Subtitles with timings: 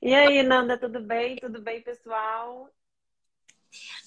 [0.00, 1.36] E aí, Nanda, tudo bem?
[1.36, 2.72] Tudo bem, pessoal?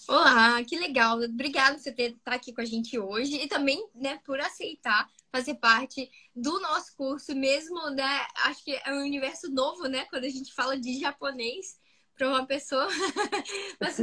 [0.08, 1.20] Olá, que legal.
[1.20, 4.40] Obrigada por você ter estar tá aqui com a gente hoje e também, né, por
[4.40, 8.26] aceitar fazer parte do nosso curso, mesmo, né?
[8.46, 10.06] Acho que é um universo novo, né?
[10.06, 11.78] Quando a gente fala de japonês
[12.16, 12.88] para uma pessoa.
[13.82, 14.00] Mas,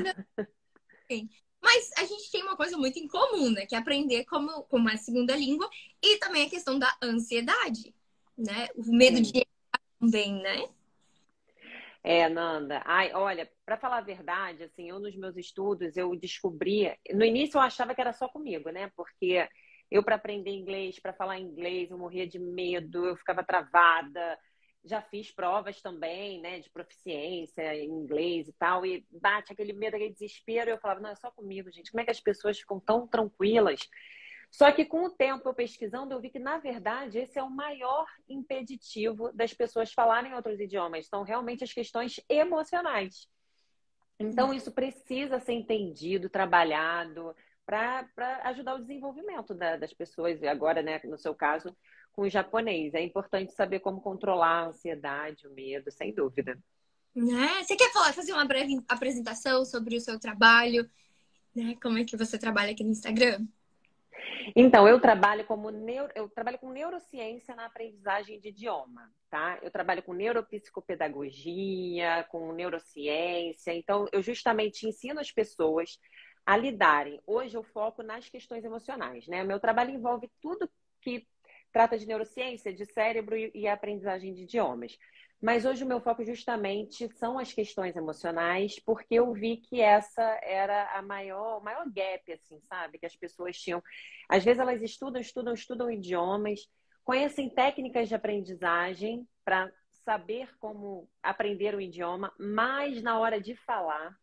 [1.63, 3.65] Mas a gente tem uma coisa muito em comum, né?
[3.65, 5.69] Que é aprender como, como uma segunda língua
[6.03, 7.95] e também a questão da ansiedade,
[8.37, 8.69] né?
[8.75, 9.23] O medo Sim.
[9.23, 10.69] de errar também, né?
[12.05, 12.83] É, Nanda.
[12.85, 17.59] Ai, olha, para falar a verdade, assim, eu nos meus estudos eu descobri, no início
[17.59, 18.91] eu achava que era só comigo, né?
[18.97, 19.49] Porque
[19.91, 24.39] eu para aprender inglês, para falar inglês, eu morria de medo, eu ficava travada.
[24.85, 29.95] Já fiz provas também, né, de proficiência em inglês e tal, e bate aquele medo,
[29.95, 31.93] aquele desespero, eu falava, não, é só comigo, gente.
[31.93, 33.81] Como é que as pessoas ficam tão tranquilas?
[34.53, 37.51] Só que com o tempo eu pesquisando, eu vi que, na verdade, esse é o
[37.51, 41.09] maior impeditivo das pessoas falarem outros idiomas.
[41.09, 43.29] São realmente as questões emocionais.
[44.21, 48.07] Então, isso precisa ser entendido, trabalhado, para
[48.45, 50.43] ajudar o desenvolvimento da, das pessoas.
[50.43, 51.75] E agora, né, no seu caso,
[52.13, 52.93] com o japonês.
[52.93, 56.59] É importante saber como controlar a ansiedade, o medo, sem dúvida.
[57.15, 57.65] Né?
[57.65, 60.89] Você quer falar, fazer uma breve apresentação sobre o seu trabalho?
[61.55, 61.75] Né?
[61.83, 63.47] Como é que você trabalha aqui no Instagram?
[64.55, 69.59] Então, eu trabalho como neuro, eu trabalho com neurociência na aprendizagem de idioma, tá?
[69.63, 73.73] Eu trabalho com neuropsicopedagogia, com neurociência.
[73.73, 75.99] Então, eu justamente ensino as pessoas
[76.45, 77.21] a lidarem.
[77.27, 79.45] Hoje eu foco nas questões emocionais, né?
[79.45, 80.69] Meu trabalho envolve tudo
[81.01, 81.27] que
[81.73, 84.97] trata de neurociência, de cérebro e aprendizagem de idiomas.
[85.43, 90.23] Mas hoje o meu foco justamente são as questões emocionais, porque eu vi que essa
[90.41, 92.97] era a maior, o maior gap, assim, sabe?
[92.97, 93.83] Que as pessoas tinham.
[94.29, 96.61] Às vezes elas estudam, estudam, estudam idiomas,
[97.03, 99.69] conhecem técnicas de aprendizagem para
[100.05, 104.17] saber como aprender o idioma, mas na hora de falar,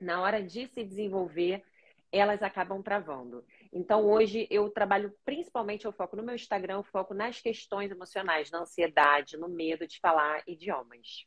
[0.00, 1.62] na hora de se desenvolver,
[2.10, 3.44] elas acabam travando.
[3.72, 8.50] Então, hoje eu trabalho principalmente, eu foco no meu Instagram, eu foco nas questões emocionais,
[8.50, 11.24] na ansiedade, no medo de falar idiomas.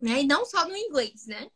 [0.00, 0.22] Né?
[0.22, 1.50] E não só no inglês, né?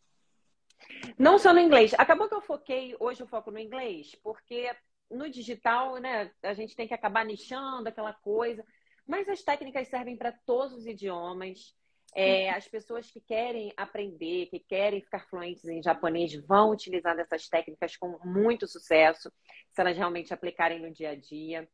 [1.18, 1.92] Não só no inglês.
[1.94, 4.70] Acabou que eu foquei, hoje eu foco no inglês, porque
[5.10, 8.64] no digital, né, a gente tem que acabar nichando aquela coisa.
[9.06, 11.74] Mas as técnicas servem para todos os idiomas.
[12.16, 17.48] É, as pessoas que querem aprender, que querem ficar fluentes em japonês, vão utilizar essas
[17.48, 19.32] técnicas com muito sucesso,
[19.72, 21.68] se elas realmente aplicarem no dia a dia.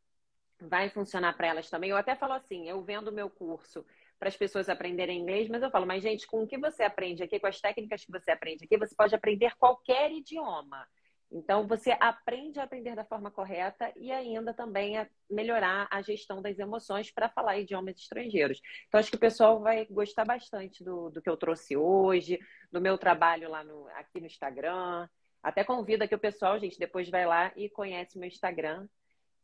[0.63, 1.91] Vai funcionar para elas também.
[1.91, 3.85] Eu até falo assim: eu vendo o meu curso
[4.19, 7.23] para as pessoas aprenderem inglês, mas eu falo, mas gente, com o que você aprende
[7.23, 10.87] aqui, com as técnicas que você aprende aqui, você pode aprender qualquer idioma.
[11.33, 16.43] Então, você aprende a aprender da forma correta e ainda também a melhorar a gestão
[16.43, 18.61] das emoções para falar idiomas estrangeiros.
[18.89, 22.39] Então, acho que o pessoal vai gostar bastante do, do que eu trouxe hoje,
[22.73, 25.09] do meu trabalho lá no, aqui no Instagram.
[25.41, 28.89] Até convido aqui o pessoal, gente, depois vai lá e conhece o meu Instagram.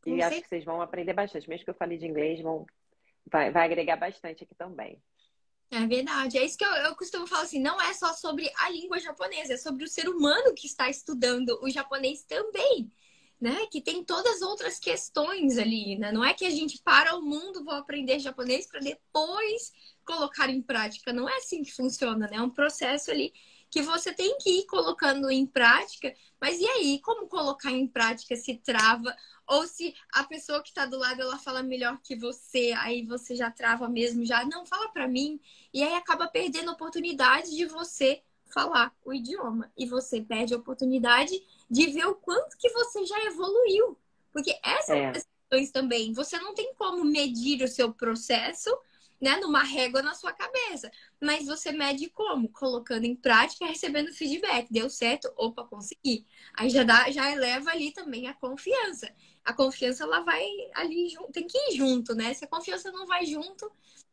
[0.05, 1.49] E acho que vocês vão aprender bastante.
[1.49, 2.65] Mesmo que eu falei de inglês, vão,
[3.31, 5.01] vai, vai agregar bastante aqui também.
[5.69, 6.37] É verdade.
[6.37, 9.53] É isso que eu, eu costumo falar assim, não é só sobre a língua japonesa,
[9.53, 12.89] é sobre o ser humano que está estudando o japonês também,
[13.39, 13.65] né?
[13.69, 16.11] Que tem todas as outras questões ali, né?
[16.11, 19.73] Não é que a gente para o mundo, vou aprender japonês para depois
[20.05, 21.11] colocar em prática.
[21.11, 22.37] Não é assim que funciona, né?
[22.37, 23.33] É um processo ali
[23.69, 26.13] que você tem que ir colocando em prática.
[26.39, 29.15] Mas e aí, como colocar em prática se trava
[29.47, 33.35] ou se a pessoa que está do lado ela fala melhor que você, aí você
[33.35, 35.39] já trava mesmo, já não fala para mim,
[35.73, 38.21] e aí acaba perdendo a oportunidade de você
[38.53, 43.19] falar o idioma e você perde a oportunidade de ver o quanto que você já
[43.25, 43.97] evoluiu.
[44.31, 45.11] Porque essas é.
[45.11, 48.69] questões também, você não tem como medir o seu processo,
[49.19, 50.91] né, numa régua na sua cabeça.
[51.21, 52.49] Mas você mede como?
[52.49, 54.67] Colocando em prática e recebendo feedback.
[54.71, 55.31] Deu certo?
[55.35, 56.25] Opa, consegui.
[56.53, 59.11] Aí já dá, já eleva ali também a confiança
[59.47, 60.45] a confiança ela vai
[60.75, 62.33] ali tem que ir junto, né?
[62.33, 63.71] Se a confiança não vai junto,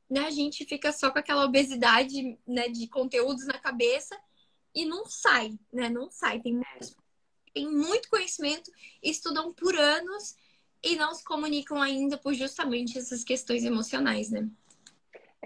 [0.08, 4.16] né, a gente fica só com aquela obesidade, né, de conteúdos na cabeça
[4.72, 5.88] e não sai, né?
[5.88, 6.40] Não sai.
[6.40, 6.60] Tem,
[7.52, 8.70] tem muito conhecimento,
[9.02, 10.36] estudam por anos
[10.84, 14.48] e não se comunicam ainda por justamente essas questões emocionais, né?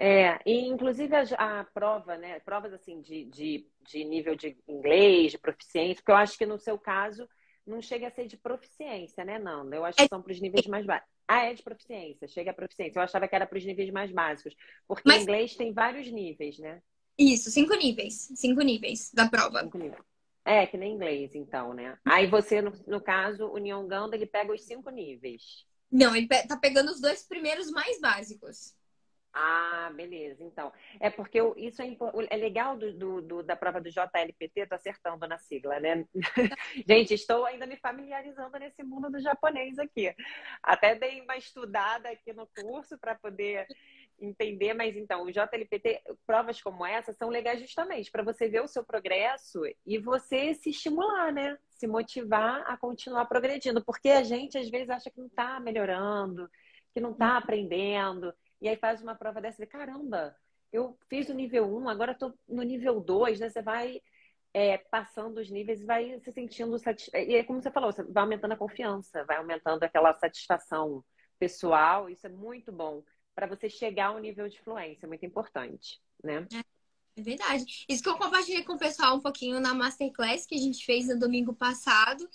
[0.01, 2.39] É, e inclusive a, a prova, né?
[2.39, 6.57] Provas assim de, de, de nível de inglês, de proficiência, porque eu acho que no
[6.57, 7.27] seu caso
[7.67, 9.75] não chega a ser de proficiência, né, Nanda?
[9.75, 11.11] Eu acho que é são para os níveis mais básicos.
[11.27, 12.97] Ah, é de proficiência, chega a proficiência.
[12.97, 14.55] Eu achava que era para os níveis mais básicos.
[14.87, 15.23] Porque Mas...
[15.23, 16.81] inglês tem vários níveis, né?
[17.17, 18.29] Isso, cinco níveis.
[18.35, 19.63] Cinco níveis da prova.
[19.63, 20.01] Cinco níveis.
[20.45, 21.97] É, que nem inglês, então, né?
[22.05, 25.65] Aí você, no, no caso, o Nyonganda, ele pega os cinco níveis.
[25.91, 28.78] Não, ele tá pegando os dois primeiros mais básicos.
[29.31, 30.43] Ah, beleza.
[30.43, 31.95] Então, é porque eu, isso é,
[32.29, 36.05] é legal do, do, do, da prova do JLPT, tô acertando na sigla, né?
[36.87, 40.13] Gente, estou ainda me familiarizando nesse mundo do japonês aqui.
[40.63, 43.67] Até dei uma estudada aqui no curso para poder
[44.19, 48.67] entender, mas então, o JLPT, provas como essa são legais justamente para você ver o
[48.67, 51.57] seu progresso e você se estimular, né?
[51.69, 56.49] Se motivar a continuar progredindo, porque a gente às vezes acha que não está melhorando,
[56.93, 58.33] que não está aprendendo.
[58.61, 60.35] E aí faz uma prova dessa e caramba,
[60.71, 63.49] eu fiz o nível 1, agora estou no nível 2, né?
[63.49, 64.01] Você vai
[64.53, 67.29] é, passando os níveis e vai se sentindo satisfeito.
[67.29, 71.03] E é como você falou, você vai aumentando a confiança, vai aumentando aquela satisfação
[71.39, 73.03] pessoal, isso é muito bom
[73.33, 76.45] para você chegar ao nível de fluência, muito importante, né?
[76.53, 77.85] É, é verdade.
[77.87, 81.07] Isso que eu compartilhei com o pessoal um pouquinho na Masterclass que a gente fez
[81.07, 82.27] no domingo passado.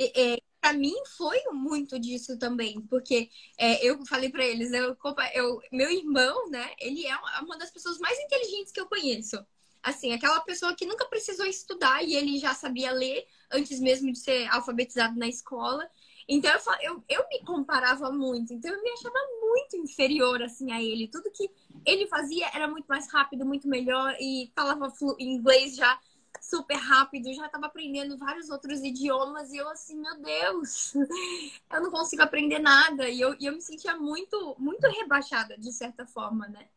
[0.00, 4.96] É, para mim foi muito disso também, porque é, eu falei para eles, eu,
[5.32, 9.38] eu, meu irmão, né, ele é uma das pessoas mais inteligentes que eu conheço.
[9.80, 14.18] Assim, aquela pessoa que nunca precisou estudar e ele já sabia ler antes mesmo de
[14.18, 15.88] ser alfabetizado na escola.
[16.28, 20.82] Então eu, eu, eu me comparava muito, então eu me achava muito inferior assim a
[20.82, 21.06] ele.
[21.06, 21.48] Tudo que
[21.84, 25.96] ele fazia era muito mais rápido, muito melhor e falava inglês já
[26.42, 30.94] super rápido, já estava aprendendo vários outros idiomas e eu assim, meu Deus,
[31.72, 33.08] eu não consigo aprender nada.
[33.08, 36.68] E eu, e eu me sentia muito, muito rebaixada, de certa forma, né?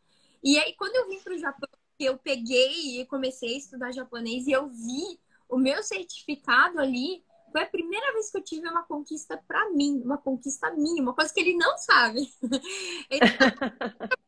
[0.44, 1.70] E aí, quando eu vim para o Japão,
[2.00, 5.20] eu peguei e comecei a estudar japonês e eu vi
[5.50, 10.02] o meu certificado ali, foi a primeira vez que eu tive uma conquista para mim,
[10.04, 12.32] uma conquista minha, uma coisa que ele não sabe.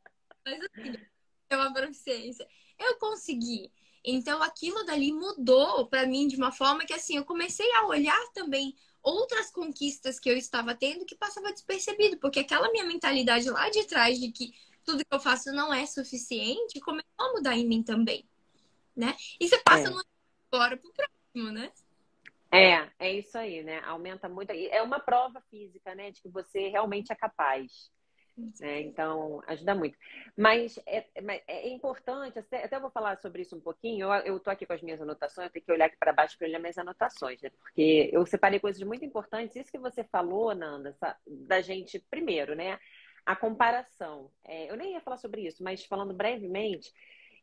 [0.46, 0.94] Mas assim,
[1.50, 2.48] é uma proficiência.
[2.78, 3.72] Eu consegui.
[4.04, 8.20] Então aquilo dali mudou para mim de uma forma que assim, eu comecei a olhar
[8.34, 13.70] também outras conquistas que eu estava tendo que passava despercebido, porque aquela minha mentalidade lá
[13.70, 14.54] de trás de que
[14.84, 18.28] tudo que eu faço não é suficiente, começou a mudar em mim também,
[18.96, 19.16] né?
[19.40, 19.90] E você passa é.
[19.90, 20.02] no
[20.52, 21.72] agora pro próximo, né?
[22.52, 23.80] É, é isso aí, né?
[23.86, 24.52] Aumenta muito.
[24.52, 26.12] É uma prova física, né?
[26.12, 27.90] De que você realmente é capaz.
[28.60, 28.82] Né?
[28.82, 29.98] Então, ajuda muito.
[30.38, 31.06] Mas é,
[31.48, 34.14] é, importante, até, vou falar sobre isso um pouquinho.
[34.26, 36.48] Eu estou aqui com as minhas anotações, eu tenho que olhar aqui para baixo para
[36.48, 37.50] olhar minhas anotações, né?
[37.50, 39.56] Porque eu separei coisas muito importantes.
[39.56, 40.96] Isso que você falou, Nanda,
[41.28, 42.80] da gente, primeiro, né?
[43.26, 44.32] A comparação.
[44.44, 46.92] É, eu nem ia falar sobre isso, mas falando brevemente,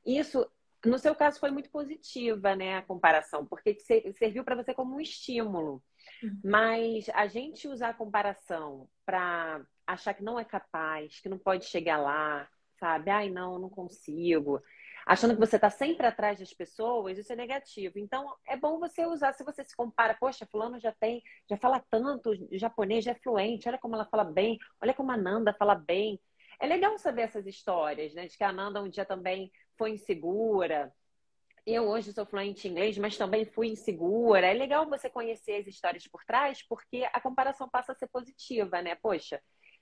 [0.05, 0.49] isso
[0.85, 3.77] no seu caso foi muito positiva, né, a comparação, porque
[4.17, 5.83] serviu para você como um estímulo.
[6.23, 6.41] Uhum.
[6.45, 11.65] Mas a gente usar a comparação para achar que não é capaz, que não pode
[11.65, 12.49] chegar lá,
[12.79, 13.11] sabe?
[13.11, 14.63] Ai, não, não consigo.
[15.07, 17.99] Achando que você está sempre atrás das pessoas, isso é negativo.
[17.99, 21.83] Então, é bom você usar, se você se compara, poxa, fulano já tem, já fala
[21.91, 25.75] tanto japonês, já é fluente, olha como ela fala bem, olha como a Nanda fala
[25.75, 26.21] bem.
[26.61, 28.27] É legal saber essas histórias, né?
[28.27, 30.93] De que a Nanda um dia também foi insegura.
[31.65, 34.47] Eu hoje sou fluente em inglês, mas também fui insegura.
[34.47, 38.83] É legal você conhecer as histórias por trás, porque a comparação passa a ser positiva,
[38.83, 38.95] né?
[38.95, 39.41] Poxa,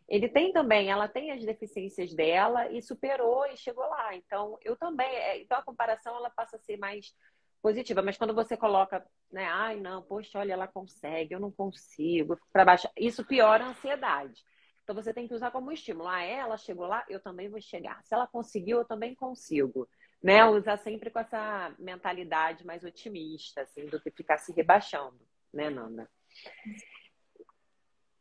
[0.09, 4.15] ele tem também, ela tem as deficiências dela e superou e chegou lá.
[4.15, 7.13] Então, eu também, é, então a comparação ela passa a ser mais
[7.61, 12.39] positiva, mas quando você coloca, né, ai não, poxa, olha, ela consegue, eu não consigo,
[12.53, 14.41] para baixo, isso piora a ansiedade.
[14.85, 16.09] Então você tem que usar como estímulo.
[16.09, 18.01] Ah, ela chegou lá, eu também vou chegar.
[18.05, 19.89] Se ela conseguiu, eu também consigo.
[20.23, 20.45] Né?
[20.45, 25.19] Usar sempre com essa mentalidade mais otimista, assim, do que ficar se rebaixando,
[25.53, 26.09] né, Nanda?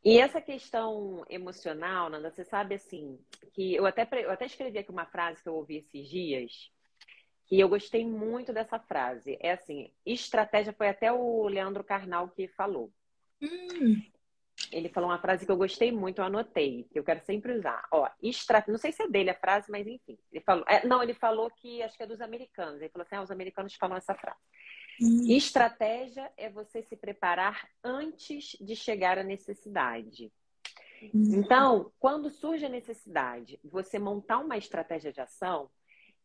[0.05, 3.19] E essa questão emocional, Nanda, você sabe assim,
[3.53, 6.71] que eu até, eu até escrevi aqui uma frase que eu ouvi esses dias,
[7.47, 9.35] que eu gostei muito dessa frase.
[9.41, 12.93] É assim, estratégia foi até o Leandro Carnal que falou.
[13.41, 13.99] Hum.
[14.71, 17.87] Ele falou uma frase que eu gostei muito, eu anotei, que eu quero sempre usar.
[17.91, 18.63] Ó, estra...
[18.67, 20.19] não sei se é dele a frase, mas enfim.
[20.31, 22.79] Ele falou, é, não, ele falou que acho que é dos americanos.
[22.79, 24.39] Ele falou assim: ah, os americanos falam essa frase.
[25.01, 25.25] Hum.
[25.29, 30.31] Estratégia é você se preparar antes de chegar à necessidade.
[31.13, 31.35] Hum.
[31.35, 35.69] Então, quando surge a necessidade, você montar uma estratégia de ação,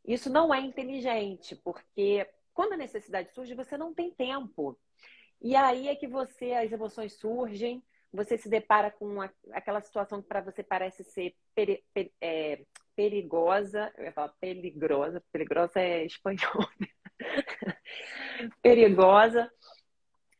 [0.06, 4.78] isso não é inteligente, porque quando a necessidade surge, você não tem tempo.
[5.40, 9.20] E aí é que você, as emoções surgem, você se depara com
[9.52, 12.64] aquela situação que para você parece ser peri, per, é,
[12.96, 16.88] perigosa, eu ia falar peligrosa, perigosa é espanhol, né?
[18.62, 19.50] Perigosa.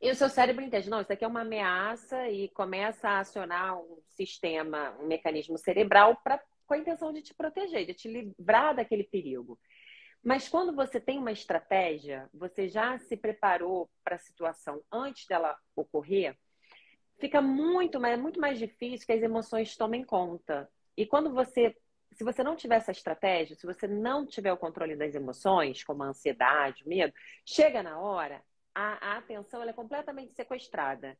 [0.01, 3.79] E o seu cérebro entende, não, isso aqui é uma ameaça e começa a acionar
[3.79, 8.75] um sistema, um mecanismo cerebral pra, com a intenção de te proteger, de te livrar
[8.75, 9.59] daquele perigo.
[10.23, 15.57] Mas quando você tem uma estratégia, você já se preparou para a situação antes dela
[15.77, 16.37] ocorrer,
[17.19, 20.69] fica muito, é muito mais difícil que as emoções tomem conta.
[20.97, 21.77] E quando você
[22.21, 26.03] se você não tiver essa estratégia, se você não tiver o controle das emoções, como
[26.03, 27.15] a ansiedade, o medo,
[27.47, 28.43] chega na hora,
[28.75, 31.17] a, a atenção é completamente sequestrada.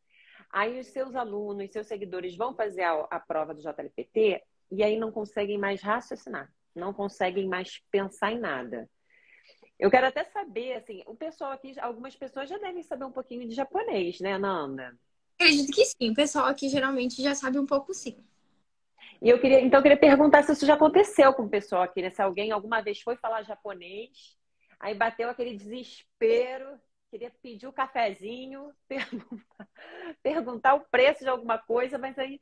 [0.53, 4.99] Aí os seus alunos, seus seguidores vão fazer a, a prova do JLPT e aí
[4.99, 8.87] não conseguem mais raciocinar, não conseguem mais pensar em nada.
[9.79, 13.49] Eu quero até saber, assim, o pessoal aqui, algumas pessoas já devem saber um pouquinho
[13.49, 14.95] de japonês, né, Nanda?
[15.37, 16.11] Acredito que sim.
[16.11, 18.23] O pessoal aqui geralmente já sabe um pouco sim.
[19.23, 22.01] E eu queria, então, eu queria perguntar se isso já aconteceu com o pessoal aqui,
[22.01, 22.11] né?
[22.11, 24.37] Se alguém alguma vez foi falar japonês,
[24.79, 29.69] aí bateu aquele desespero, queria pedir o um cafezinho, perguntar,
[30.23, 32.41] perguntar o preço de alguma coisa, mas aí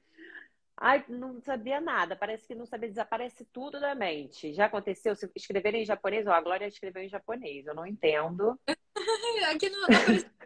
[0.80, 2.14] Ai, não sabia nada.
[2.14, 4.52] Parece que não sabia, desaparece tudo da mente.
[4.52, 5.14] Já aconteceu?
[5.16, 7.66] Se escreverem em japonês, ó, a Glória escreveu em japonês.
[7.66, 8.58] Eu não entendo.
[9.50, 10.37] Aqui não, não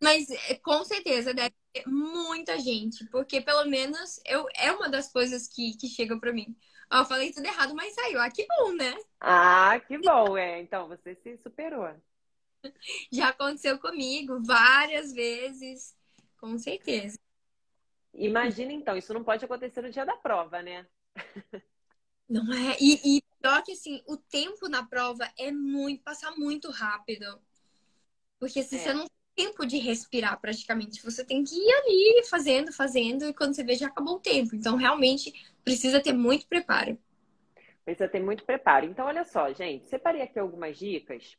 [0.00, 5.10] Mas é, com certeza deve ter muita gente, porque pelo menos eu, é uma das
[5.10, 6.56] coisas que, que chega para mim.
[6.90, 8.20] Ó, eu falei tudo errado, mas saiu.
[8.20, 8.96] Ah, que bom, né?
[9.20, 10.60] Ah, que bom, é.
[10.60, 11.94] Então você se superou.
[13.12, 15.94] Já aconteceu comigo várias vezes,
[16.38, 17.18] com certeza.
[18.14, 20.86] Imagina então, isso não pode acontecer no dia da prova, né?
[22.28, 22.76] Não é?
[22.80, 27.40] E, e pior que assim, o tempo na prova é muito, passa muito rápido.
[28.38, 28.78] Porque se assim, é.
[28.80, 29.06] você não
[29.38, 33.76] tempo de respirar praticamente, você tem que ir ali fazendo, fazendo, e quando você vê
[33.76, 34.56] já acabou o tempo.
[34.56, 36.98] Então, realmente, precisa ter muito preparo.
[37.84, 38.84] Precisa ter muito preparo.
[38.84, 41.36] Então, olha só, gente, separei aqui algumas dicas.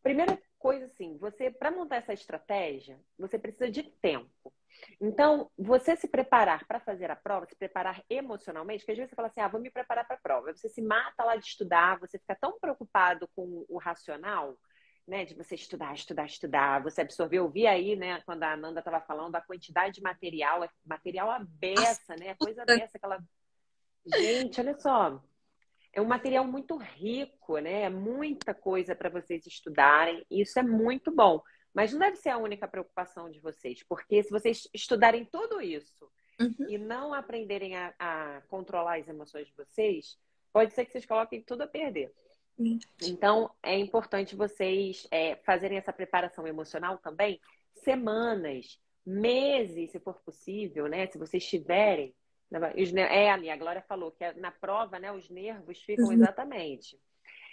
[0.00, 4.52] Primeira coisa assim, você, para montar essa estratégia, você precisa de tempo.
[5.00, 9.16] Então, você se preparar para fazer a prova, se preparar emocionalmente, porque às vezes você
[9.16, 10.54] fala assim, ah, vou me preparar para a prova.
[10.54, 14.56] Você se mata lá de estudar, você fica tão preocupado com o racional,
[15.08, 17.38] né, de você estudar, estudar, estudar, você absorver.
[17.38, 22.14] Eu vi aí, né, quando a Ananda estava falando da quantidade de material, material abessa,
[22.16, 23.18] né, coisa dessa, aquela...
[24.06, 25.22] Gente, olha só,
[25.92, 30.62] é um material muito rico, né, é muita coisa para vocês estudarem, e isso é
[30.62, 31.42] muito bom.
[31.72, 36.10] Mas não deve ser a única preocupação de vocês, porque se vocês estudarem tudo isso
[36.38, 36.68] uhum.
[36.68, 40.18] e não aprenderem a, a, controlar as emoções de vocês,
[40.52, 42.12] pode ser que vocês coloquem tudo a perder.
[43.02, 47.40] Então, é importante vocês é, fazerem essa preparação emocional também
[47.74, 51.06] semanas, meses, se for possível, né?
[51.06, 52.14] Se vocês tiverem.
[52.96, 56.12] É, ali, a Glória falou que na prova, né, os nervos ficam uhum.
[56.12, 56.98] exatamente.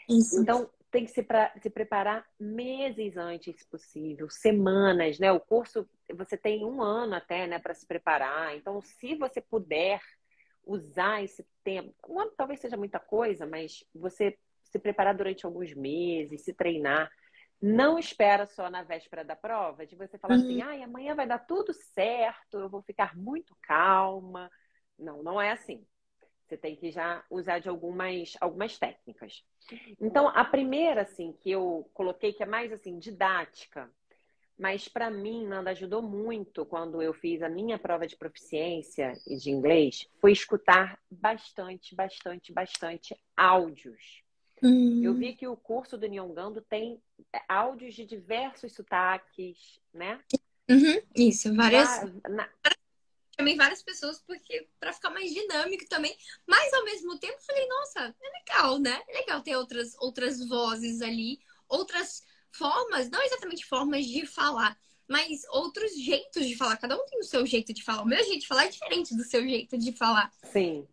[0.10, 0.42] Isso.
[0.42, 5.32] Então, tem que se, pra, se preparar meses antes, se possível, semanas, né?
[5.32, 8.56] O curso, você tem um ano até, né, para se preparar.
[8.56, 10.00] Então, se você puder
[10.66, 14.38] usar esse tempo, um ano talvez seja muita coisa, mas você
[14.76, 17.10] se preparar durante alguns meses, se treinar.
[17.62, 20.62] Não espera só na véspera da prova, de você falar assim, uhum.
[20.62, 24.52] assim, ai, amanhã vai dar tudo certo, eu vou ficar muito calma.
[25.00, 25.86] Não, não é assim.
[26.46, 29.44] Você tem que já usar de algumas, algumas técnicas.
[30.00, 33.90] Então, a primeira, assim, que eu coloquei, que é mais, assim, didática,
[34.60, 39.38] mas para mim, Nanda, ajudou muito quando eu fiz a minha prova de proficiência e
[39.38, 44.25] de inglês, foi escutar bastante, bastante, bastante áudios.
[44.64, 45.04] Hum.
[45.04, 47.02] Eu vi que o curso do Nyongando tem
[47.34, 50.20] é, áudios de diversos sotaques, né?
[50.70, 51.88] Uhum, isso, várias.
[52.24, 52.50] Na, na,
[53.38, 56.16] chamei várias pessoas porque para ficar mais dinâmico também.
[56.48, 59.02] Mas ao mesmo tempo falei, nossa, é legal, né?
[59.08, 65.44] É legal ter outras outras vozes ali, outras formas, não exatamente formas de falar, mas
[65.50, 66.78] outros jeitos de falar.
[66.78, 68.02] Cada um tem o seu jeito de falar.
[68.02, 70.32] O meu jeito de falar é diferente do seu jeito de falar.
[70.44, 70.88] Sim.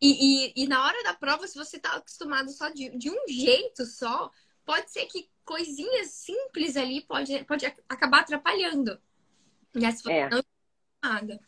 [0.00, 3.28] E, e, e na hora da prova, se você tá acostumado só de, de um
[3.28, 4.30] jeito só,
[4.64, 9.00] pode ser que coisinhas simples ali pode, pode acabar atrapalhando.
[9.74, 9.90] Né?
[9.92, 10.28] Se você é.
[10.28, 10.42] não
[11.02, 11.40] nada.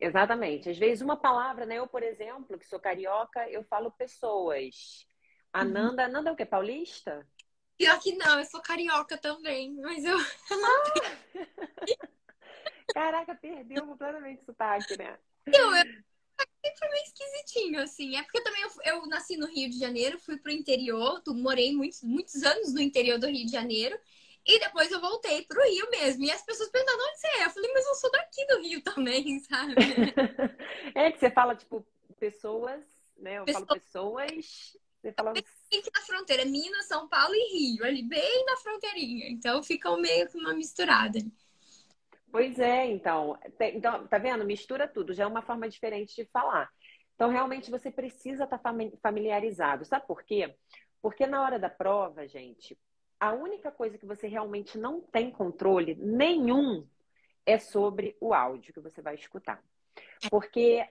[0.00, 0.68] Exatamente.
[0.68, 1.78] Às vezes uma palavra, né?
[1.78, 5.06] Eu, por exemplo, que sou carioca, eu falo pessoas.
[5.52, 5.70] A uhum.
[5.70, 6.44] Nanda, Nanda é o quê?
[6.44, 7.26] Paulista?
[7.78, 10.16] Pior que não, eu sou carioca também, mas eu.
[10.16, 11.34] Ah!
[12.92, 15.18] Caraca, perdeu completamente o sotaque, né?
[15.46, 15.84] Eu, eu
[16.78, 18.16] foi meio esquisitinho, assim.
[18.16, 22.02] É porque também eu, eu, nasci no Rio de Janeiro, fui pro interior, morei muitos,
[22.02, 23.98] muitos anos no interior do Rio de Janeiro.
[24.46, 26.24] E depois eu voltei pro Rio mesmo.
[26.24, 27.46] E as pessoas perguntaram onde você é.
[27.46, 29.74] Eu falei, mas eu sou daqui do Rio também, sabe?
[30.94, 31.86] é que você fala, tipo,
[32.18, 32.84] pessoas,
[33.16, 33.38] né?
[33.38, 34.76] Eu falo pessoas.
[35.00, 35.32] Você fala.
[35.32, 35.44] Bem
[35.94, 39.28] na fronteira, Minas, São Paulo e Rio, ali bem na fronteirinha.
[39.28, 41.18] Então fica meio que uma misturada.
[42.34, 43.38] Pois é, então.
[43.60, 44.44] Então, tá vendo?
[44.44, 46.68] Mistura tudo, já é uma forma diferente de falar.
[47.14, 49.84] Então, realmente, você precisa estar tá familiarizado.
[49.84, 50.52] Sabe por quê?
[51.00, 52.76] Porque na hora da prova, gente,
[53.20, 56.84] a única coisa que você realmente não tem controle nenhum
[57.46, 59.62] é sobre o áudio que você vai escutar.
[60.28, 60.84] Porque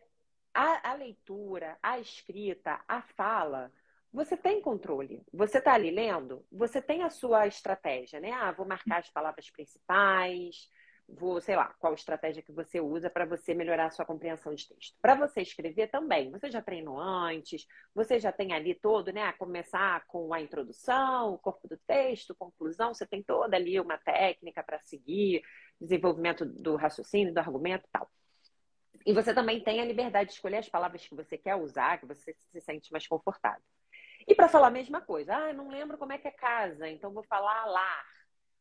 [0.54, 3.70] a, a leitura, a escrita, a fala,
[4.14, 5.22] você tem controle.
[5.34, 8.32] Você está ali lendo, você tem a sua estratégia, né?
[8.32, 10.70] Ah, vou marcar as palavras principais,
[11.08, 14.68] vou, sei lá, qual estratégia que você usa para você melhorar a sua compreensão de
[14.68, 14.96] texto.
[15.02, 19.32] Para você escrever também, você já treinou antes, você já tem ali todo, né?
[19.34, 24.64] Começar com a introdução, o corpo do texto, conclusão, você tem toda ali uma técnica
[24.64, 25.44] para seguir,
[25.80, 28.10] desenvolvimento do raciocínio, do argumento e tal.
[29.06, 32.06] E você também tem a liberdade de escolher as palavras que você quer usar, que
[32.06, 33.64] você se sente mais confortável.
[34.26, 37.12] E para falar a mesma coisa, ah, não lembro como é que é casa, então
[37.12, 38.06] vou falar lar.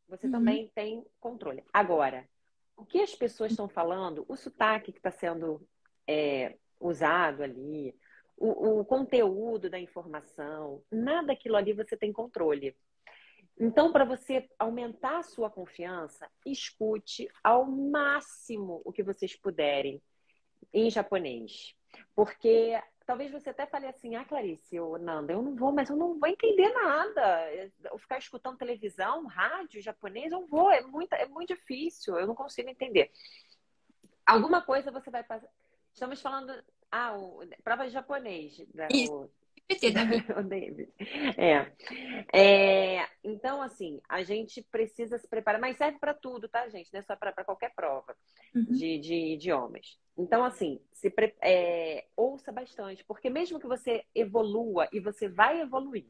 [0.08, 0.32] Você uhum.
[0.32, 1.64] também tem controle.
[1.72, 2.28] Agora,
[2.76, 5.66] o que as pessoas estão falando, o sotaque que está sendo
[6.06, 7.94] é, usado ali,
[8.36, 12.76] o, o, conteúdo da informação, nada daquilo ali você tem controle.
[13.58, 20.02] Então, para você aumentar a sua confiança, escute ao máximo o que vocês puderem
[20.72, 21.74] em japonês.
[22.14, 22.80] Porque
[23.12, 26.18] talvez você até fale assim, ah, Clarice, ou Nanda, eu não vou, mas eu não
[26.18, 27.52] vou entender nada.
[27.84, 32.26] Eu ficar escutando televisão, rádio, japonês, eu não vou, é muito, é muito difícil, eu
[32.26, 33.10] não consigo entender.
[34.24, 35.46] Alguma coisa você vai passar.
[35.92, 36.54] Estamos falando.
[36.90, 38.58] Ah, o, prova de japonês.
[39.68, 40.24] Né?
[40.36, 40.88] O, o David.
[41.36, 41.72] É.
[42.32, 43.08] é.
[43.24, 46.92] Então, assim, a gente precisa se preparar, mas serve para tudo, tá, gente?
[46.92, 48.16] Não é só para qualquer prova
[48.54, 48.64] uhum.
[48.64, 49.98] de, de idiomas.
[50.16, 56.06] Então, assim, se é, ouça bastante, porque mesmo que você evolua, e você vai evoluir,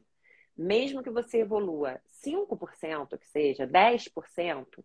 [0.55, 4.83] mesmo que você evolua 5%, que seja 10%,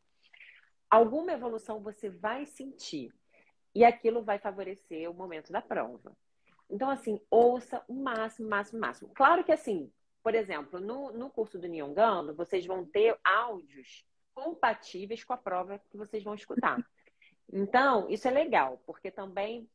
[0.88, 3.12] alguma evolução você vai sentir.
[3.74, 6.16] E aquilo vai favorecer o momento da prova.
[6.70, 9.10] Então, assim, ouça o máximo, máximo, máximo.
[9.14, 9.90] Claro que, assim,
[10.22, 15.80] por exemplo, no, no curso do Nyongando, vocês vão ter áudios compatíveis com a prova
[15.90, 16.78] que vocês vão escutar.
[17.50, 19.66] Então, isso é legal, porque também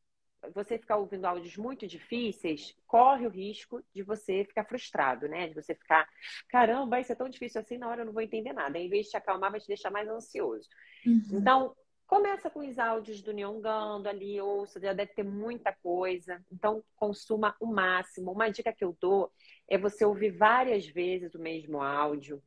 [0.54, 5.48] você ficar ouvindo áudios muito difíceis, corre o risco de você ficar frustrado, né?
[5.48, 6.08] De você ficar,
[6.48, 8.78] caramba, isso é tão difícil assim, na hora eu não vou entender nada.
[8.78, 10.68] Em vez de te acalmar, vai te deixar mais ansioso.
[11.04, 11.22] Uhum.
[11.32, 11.76] Então,
[12.14, 16.40] começa com os áudios do Nyongando ali, ouça, já deve ter muita coisa.
[16.52, 18.30] Então, consuma o máximo.
[18.30, 19.32] Uma dica que eu dou
[19.66, 22.40] é você ouvir várias vezes o mesmo áudio.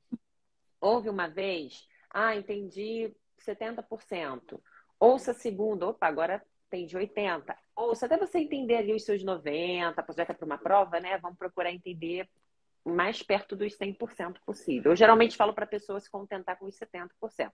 [0.80, 3.14] Ouve uma vez, ah, entendi
[3.46, 4.58] 70%.
[4.98, 7.54] Ouça a segunda, opa, agora de 80.
[7.76, 11.18] Ouça até você entender ali os seus 90, já que é para uma prova, né?
[11.18, 12.30] Vamos procurar entender
[12.86, 14.94] mais perto dos 100% possível.
[14.94, 17.52] Eu geralmente falo para pessoas se contentar com os 70%.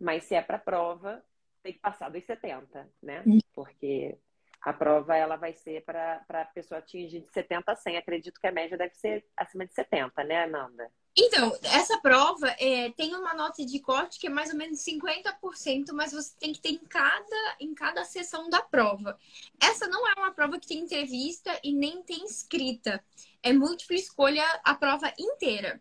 [0.00, 1.22] Mas se é para prova,
[1.62, 3.22] tem que passar dos 70, né?
[3.26, 3.38] Hum.
[3.52, 4.16] Porque
[4.60, 7.96] a prova ela vai ser para a pessoa atingir de 70 a 100.
[7.96, 10.90] Acredito que a média deve ser acima de 70, né, Nanda?
[11.16, 15.92] Então, essa prova é, tem uma nota de corte que é mais ou menos 50%,
[15.92, 19.18] mas você tem que ter em cada, em cada sessão da prova.
[19.60, 23.02] Essa não é uma prova que tem entrevista e nem tem escrita.
[23.42, 25.80] É múltipla escolha a prova inteira.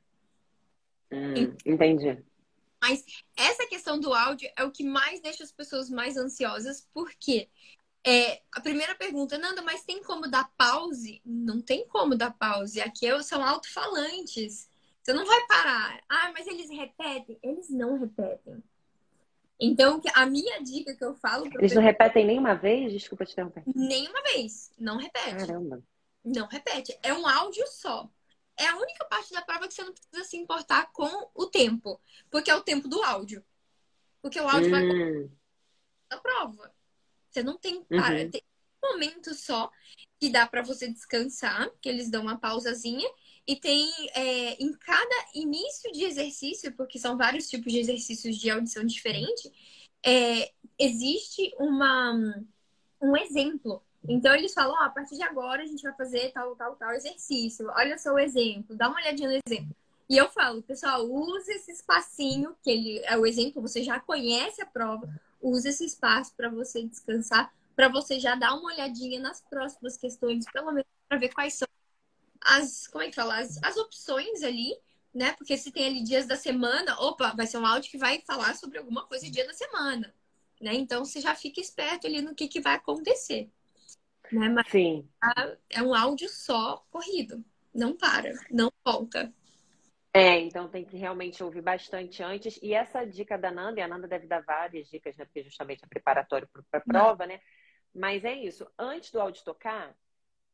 [1.12, 2.24] Hum, entendi.
[2.82, 3.04] Mas
[3.36, 7.50] essa questão do áudio é o que mais deixa as pessoas mais ansiosas, porque
[8.06, 11.22] é, a primeira pergunta, Nanda, mas tem como dar pause?
[11.26, 12.80] Não tem como dar pause.
[12.80, 14.70] Aqui são alto-falantes.
[15.02, 16.02] Você não vai parar.
[16.08, 17.40] Ah, mas eles repetem?
[17.42, 18.64] Eles não repetem.
[19.60, 21.50] Então, a minha dica que eu falo.
[21.56, 22.94] Eles não repetem nenhuma vez?
[22.94, 23.64] Desculpa te interromper.
[23.76, 24.72] Nenhuma vez.
[24.78, 25.36] Não repete.
[25.36, 25.84] Caramba.
[26.24, 26.98] Não repete.
[27.02, 28.10] É um áudio só.
[28.58, 32.02] É a única parte da prova que você não precisa se importar com o tempo.
[32.30, 33.46] Porque é o tempo do áudio.
[34.22, 34.72] Porque o áudio hum.
[34.72, 35.30] vai
[36.10, 36.74] da prova.
[37.30, 37.86] Você não tem.
[37.90, 38.32] Uhum.
[38.32, 38.42] tem
[38.84, 39.72] um momento só
[40.20, 43.08] que dá para você descansar, que eles dão uma pausazinha
[43.46, 48.50] e tem é, em cada início de exercício, porque são vários tipos de exercícios de
[48.50, 49.52] audição diferente,
[50.06, 52.14] é, existe uma,
[53.02, 53.84] um exemplo.
[54.08, 56.92] Então eles falam, oh, a partir de agora a gente vai fazer tal, tal, tal
[56.92, 57.68] exercício.
[57.76, 59.76] Olha só o exemplo, dá uma olhadinha no exemplo.
[60.10, 64.62] E eu falo, pessoal, use esse espacinho, que ele é o exemplo, você já conhece
[64.62, 65.08] a prova,
[65.42, 70.46] use esse espaço para você descansar, para você já dar uma olhadinha nas próximas questões,
[70.52, 71.68] pelo menos para ver quais são
[72.42, 74.78] as, como é que fala, as, as opções ali,
[75.14, 75.34] né?
[75.34, 78.56] Porque se tem ali dias da semana, opa, vai ser um áudio que vai falar
[78.56, 80.14] sobre alguma coisa dia da semana,
[80.62, 80.74] né?
[80.76, 83.52] Então você já fica esperto ali no que, que vai acontecer.
[84.32, 84.50] Né?
[84.50, 85.08] Mas Sim.
[85.70, 87.44] é um áudio só corrido.
[87.74, 89.32] Não para, não volta.
[90.14, 92.60] É, então tem que realmente ouvir bastante antes.
[92.62, 95.26] E essa dica da Nanda, e a Nanda deve dar várias dicas, né?
[95.26, 97.40] Porque justamente é preparatório para a prova, né?
[97.94, 98.68] Mas é isso.
[98.80, 99.96] Antes do áudio tocar,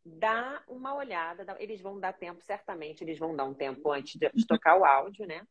[0.05, 1.45] dá uma olhada.
[1.59, 4.83] Eles vão dar tempo, certamente, eles vão dar um tempo antes de, de tocar o
[4.83, 5.47] áudio, né?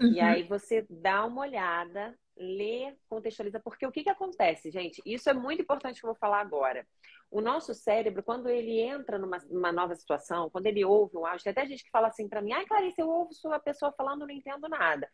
[0.00, 0.12] Uhum.
[0.12, 5.02] E aí você dá uma olhada, lê, contextualiza, porque o que, que acontece, gente?
[5.04, 6.86] Isso é muito importante que eu vou falar agora.
[7.30, 11.44] O nosso cérebro, quando ele entra numa, numa nova situação, quando ele ouve um áudio,
[11.44, 14.26] tem até gente que fala assim para mim, ai, Clarice, eu ouvo sua pessoa falando,
[14.26, 15.08] não entendo nada.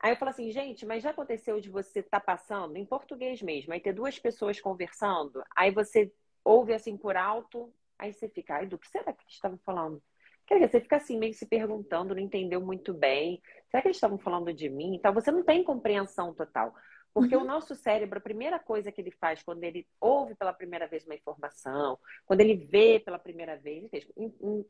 [0.00, 3.40] Aí eu falo assim, gente, mas já aconteceu de você estar tá passando, em português
[3.40, 6.12] mesmo, aí ter duas pessoas conversando, aí você
[6.44, 10.02] ouve assim por alto, aí você fica, ai, do que será que eles estavam falando?
[10.46, 13.40] Quer dizer, você fica assim, meio se perguntando, não entendeu muito bem.
[13.70, 14.94] Será que eles estavam falando de mim?
[14.94, 16.74] Então, você não tem compreensão total.
[17.14, 17.42] Porque uhum.
[17.42, 21.04] o nosso cérebro, a primeira coisa que ele faz quando ele ouve pela primeira vez
[21.04, 23.90] uma informação, quando ele vê pela primeira vez,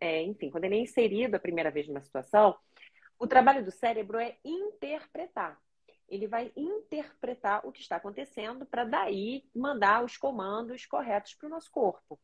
[0.01, 2.57] é, enfim, quando ele é inserido a primeira vez numa situação,
[3.19, 5.57] o trabalho do cérebro é interpretar.
[6.09, 11.51] Ele vai interpretar o que está acontecendo para daí mandar os comandos corretos para o
[11.51, 12.19] nosso corpo.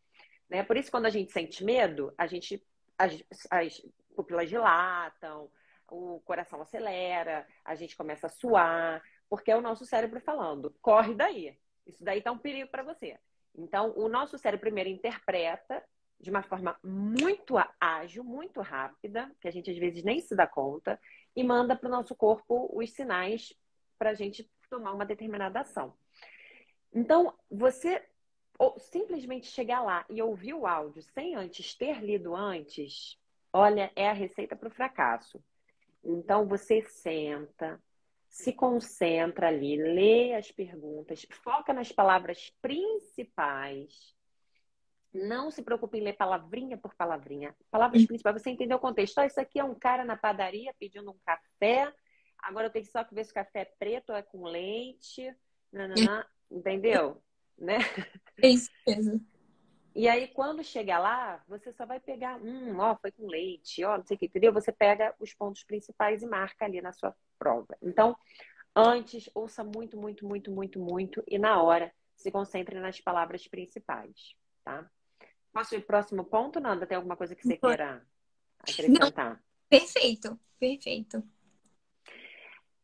[0.51, 0.63] Né?
[0.65, 2.63] Por isso, quando a gente sente medo, a gente
[2.99, 3.81] as, as
[4.17, 5.49] pupilas dilatam,
[5.89, 11.15] o coração acelera, a gente começa a suar, porque é o nosso cérebro falando, corre
[11.15, 11.57] daí.
[11.87, 13.19] Isso daí tá um perigo para você.
[13.55, 15.83] Então, o nosso cérebro primeiro interpreta
[16.21, 20.47] de uma forma muito ágil, muito rápida, que a gente às vezes nem se dá
[20.47, 21.01] conta,
[21.35, 23.55] e manda para o nosso corpo os sinais
[23.99, 25.95] para a gente tomar uma determinada ação.
[26.93, 28.05] Então, você
[28.79, 33.17] simplesmente chegar lá e ouvir o áudio sem antes ter lido antes,
[33.53, 35.43] olha, é a receita para o fracasso.
[36.03, 37.81] Então, você senta,
[38.39, 44.15] se concentra ali, lê as perguntas, foca nas palavras principais.
[45.13, 47.53] Não se preocupe em ler palavrinha por palavrinha.
[47.69, 49.19] Palavras principais, você entendeu o contexto.
[49.19, 51.93] Ah, isso aqui é um cara na padaria pedindo um café.
[52.41, 55.35] Agora eu tenho só que ver se o café é preto ou é com leite.
[55.73, 56.25] Nananã.
[56.49, 57.21] Entendeu?
[57.59, 57.79] Né?
[58.41, 59.27] É isso mesmo.
[59.99, 63.99] E aí, quando chegar lá, você só vai pegar, hum, ó, foi com leite, ó,
[63.99, 64.53] não sei o que, entendeu?
[64.53, 67.77] Você pega os pontos principais e marca ali na sua prova.
[67.83, 68.17] Então,
[68.77, 74.37] antes, ouça muito, muito, muito, muito, muito, e na hora, se concentre nas palavras principais,
[74.63, 74.89] tá?
[75.53, 76.87] Posso ir próximo ponto, Nanda?
[76.87, 78.07] Tem alguma coisa que você queira
[78.61, 79.31] acrescentar?
[79.31, 79.39] Não.
[79.69, 81.25] Perfeito, perfeito.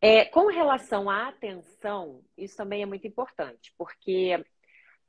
[0.01, 4.45] É, com relação à atenção, isso também é muito importante, porque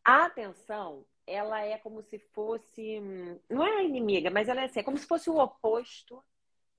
[0.04, 3.02] a atenção ela é como se fosse.
[3.50, 6.24] Não é a inimiga, mas ela é assim, é como se fosse o oposto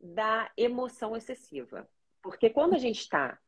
[0.01, 1.89] da emoção excessiva.
[2.23, 3.39] Porque quando a gente está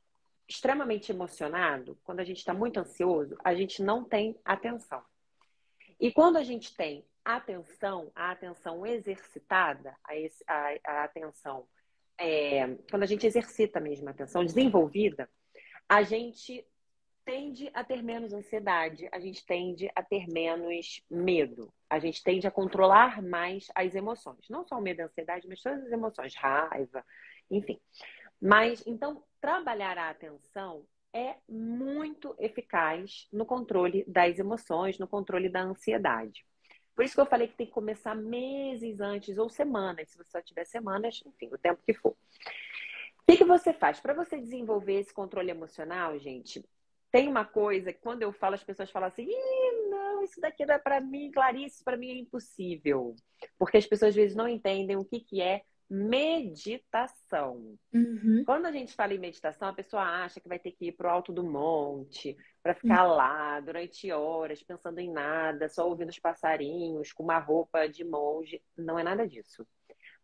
[0.48, 5.02] extremamente emocionado, quando a gente está muito ansioso, a gente não tem atenção.
[6.00, 10.12] E quando a gente tem atenção, a atenção exercitada, a,
[10.46, 11.68] a, a atenção,
[12.16, 15.28] é, quando a gente exercita mesmo a atenção desenvolvida,
[15.88, 16.66] a gente
[17.28, 22.46] tende a ter menos ansiedade, a gente tende a ter menos medo, a gente tende
[22.46, 24.48] a controlar mais as emoções.
[24.48, 27.04] Não só o medo e a ansiedade, mas todas as emoções, raiva,
[27.50, 27.78] enfim.
[28.40, 35.60] Mas, então, trabalhar a atenção é muito eficaz no controle das emoções, no controle da
[35.60, 36.46] ansiedade.
[36.96, 40.30] Por isso que eu falei que tem que começar meses antes ou semanas, se você
[40.30, 42.12] só tiver semanas, enfim, o tempo que for.
[42.12, 42.16] O
[43.30, 44.00] que, que você faz?
[44.00, 46.64] Para você desenvolver esse controle emocional, gente,
[47.10, 49.26] tem uma coisa que quando eu falo, as pessoas falam assim:
[49.88, 53.14] não, isso daqui não é para mim, Clarice, para mim é impossível.
[53.58, 57.78] Porque as pessoas às vezes não entendem o que, que é meditação.
[57.92, 58.42] Uhum.
[58.44, 61.08] Quando a gente fala em meditação, a pessoa acha que vai ter que ir para
[61.08, 63.16] o alto do monte, para ficar uhum.
[63.16, 68.62] lá durante horas, pensando em nada, só ouvindo os passarinhos, com uma roupa de monge.
[68.76, 69.66] Não é nada disso.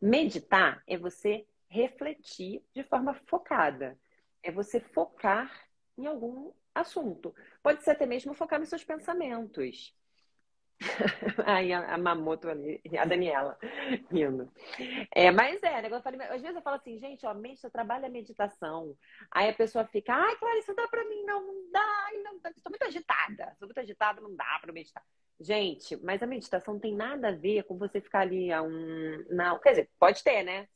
[0.01, 3.99] Meditar é você refletir de forma focada.
[4.43, 5.51] É você focar
[5.97, 7.35] em algum assunto.
[7.63, 9.95] Pode ser até mesmo focar nos seus pensamentos.
[11.47, 13.57] Aí a, a Mamoto ali, a Daniela
[14.11, 14.51] rindo.
[15.15, 18.09] É, mas é, negócio, às vezes eu falo assim, gente, ó, mente, eu trabalho a
[18.09, 18.97] meditação.
[19.31, 21.25] Aí a pessoa fica, ai, Clarice, dá pra mim?
[21.25, 22.51] Não, não dá, não dá.
[22.51, 25.03] Estou muito agitada, sou muito agitada, não dá pra meditar.
[25.41, 29.25] Gente, mas a meditação tem nada a ver com você ficar ali a um.
[29.31, 30.69] Não, quer dizer, pode ter, né?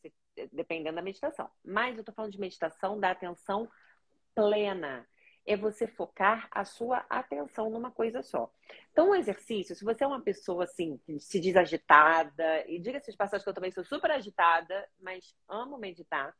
[0.52, 1.50] Dependendo da meditação.
[1.64, 3.68] Mas eu tô falando de meditação da atenção
[4.34, 5.06] plena
[5.48, 8.52] é você focar a sua atenção numa coisa só.
[8.92, 13.11] Então, o exercício, se você é uma pessoa assim, que se diz agitada, e diga-se
[13.11, 16.37] de passagem que eu também sou super agitada, mas amo meditar.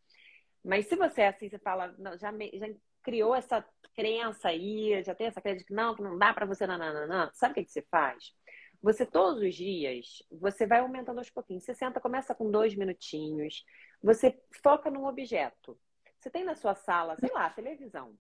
[0.62, 2.68] Mas se você é assim, você fala, não, já, me, já
[3.03, 6.44] criou essa crença aí, já tem essa crença de que não, que não dá para
[6.44, 7.31] você, não, não, não, não.
[7.33, 8.35] Sabe o que, que você faz?
[8.83, 11.64] Você todos os dias, você vai aumentando aos pouquinhos.
[11.64, 13.64] Você senta, começa com dois minutinhos.
[14.03, 15.81] Você foca num objeto.
[16.18, 18.14] Você tem na sua sala, sei lá, televisão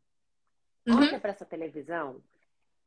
[0.90, 0.98] uhum.
[0.98, 2.22] olha para essa televisão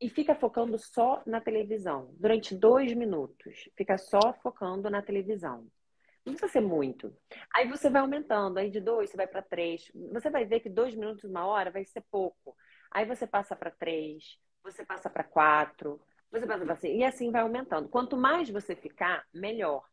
[0.00, 3.68] e fica focando só na televisão durante dois minutos.
[3.76, 5.66] Fica só focando na televisão.
[6.24, 7.14] Não precisa ser muito.
[7.54, 9.90] Aí você vai aumentando, aí de dois você vai para três.
[10.12, 12.56] Você vai ver que dois minutos, uma hora vai ser pouco.
[12.90, 17.42] Aí você passa para três, você passa para quatro, Você pensa assim, e assim vai
[17.42, 17.88] aumentando.
[17.88, 19.84] Quanto mais você ficar, melhor.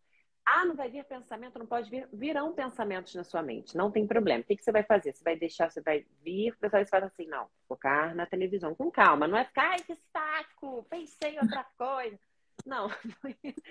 [0.52, 2.10] Ah, não vai vir pensamento, não pode vir.
[2.12, 4.42] Virão pensamentos na sua mente, não tem problema.
[4.42, 5.14] O que, que você vai fazer?
[5.14, 8.90] Você vai deixar, você vai vir, o pessoal vai assim, não, focar na televisão com
[8.90, 9.28] calma.
[9.28, 12.20] Não é ficar, ai, que saco, pensei em outra coisa.
[12.66, 12.88] Não,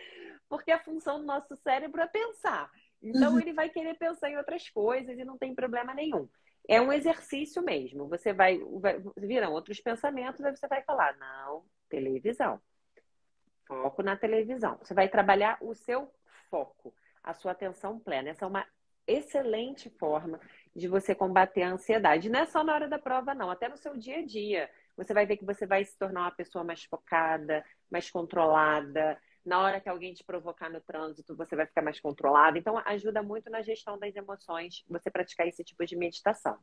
[0.49, 2.71] porque a função do nosso cérebro é pensar.
[3.03, 3.41] Então uhum.
[3.41, 6.29] ele vai querer pensar em outras coisas e não tem problema nenhum.
[6.69, 8.09] É um exercício mesmo.
[8.09, 12.61] Você vai, vai virão outros pensamentos, aí você vai falar, não, televisão.
[13.67, 14.79] Foco na televisão.
[14.81, 16.11] Você vai trabalhar o seu
[16.51, 18.31] foco, a sua atenção plena.
[18.31, 18.67] Essa é uma
[19.07, 20.39] excelente forma
[20.77, 22.29] de você combater a ansiedade.
[22.29, 24.71] Não é só na hora da prova, não, até no seu dia a dia.
[24.97, 29.19] Você vai ver que você vai se tornar uma pessoa mais focada, mais controlada.
[29.45, 32.59] Na hora que alguém te provocar no trânsito, você vai ficar mais controlada.
[32.59, 36.59] Então, ajuda muito na gestão das emoções você praticar esse tipo de meditação.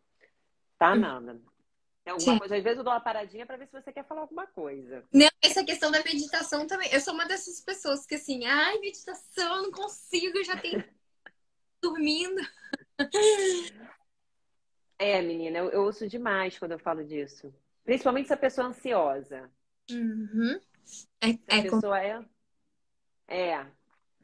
[0.78, 1.42] Tá, hum.
[2.06, 2.40] É alguma Sim.
[2.40, 2.56] coisa.
[2.56, 5.04] Às vezes eu dou uma paradinha para ver se você quer falar alguma coisa.
[5.12, 6.88] Não, essa questão da meditação também.
[6.92, 10.84] Eu sou uma dessas pessoas que assim, ai, meditação, não consigo, já tenho
[11.82, 12.42] dormindo.
[15.00, 17.54] É, menina, eu, eu ouço demais quando eu falo disso.
[17.84, 19.52] Principalmente se a pessoa é ansiosa.
[19.90, 20.60] Uhum.
[21.22, 21.96] É, se a é pessoa com...
[21.96, 22.26] é.
[23.28, 23.66] É.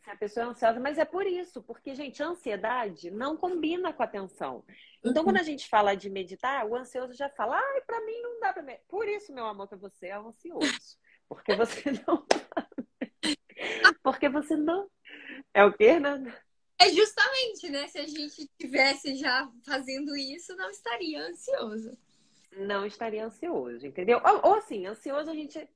[0.03, 3.93] Se a pessoa é ansiosa, mas é por isso, porque, gente, a ansiedade não combina
[3.93, 4.65] com a atenção.
[5.03, 5.25] Então, uhum.
[5.25, 8.51] quando a gente fala de meditar, o ansioso já fala, ai, pra mim não dá
[8.51, 8.87] pra meditar.
[8.87, 10.97] Por isso, meu amor, que você é ansioso.
[11.29, 12.25] Porque você não.
[14.01, 14.89] porque você não.
[15.53, 16.35] É o quê, né?
[16.79, 17.87] É justamente, né?
[17.87, 21.95] Se a gente tivesse já fazendo isso, não estaria ansioso.
[22.53, 24.19] Não estaria ansioso, entendeu?
[24.25, 25.69] Ou, ou assim, ansioso a gente.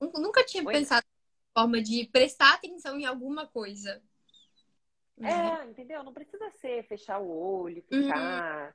[0.00, 0.72] Nunca tinha Oi?
[0.72, 1.04] pensado
[1.54, 4.02] forma de prestar atenção em alguma coisa.
[5.20, 6.02] É, entendeu?
[6.04, 8.68] Não precisa ser fechar o olho, ficar.
[8.68, 8.72] Uhum.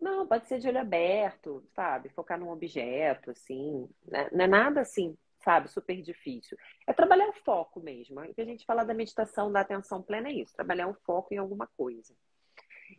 [0.00, 2.08] Não, pode ser de olho aberto, sabe?
[2.10, 3.88] Focar num objeto, assim.
[4.06, 4.28] Né?
[4.32, 5.68] Não é nada assim, sabe?
[5.68, 6.56] Super difícil.
[6.86, 8.20] É trabalhar o foco mesmo.
[8.20, 11.32] O que a gente fala da meditação, da atenção plena é isso, trabalhar o foco
[11.32, 12.14] em alguma coisa.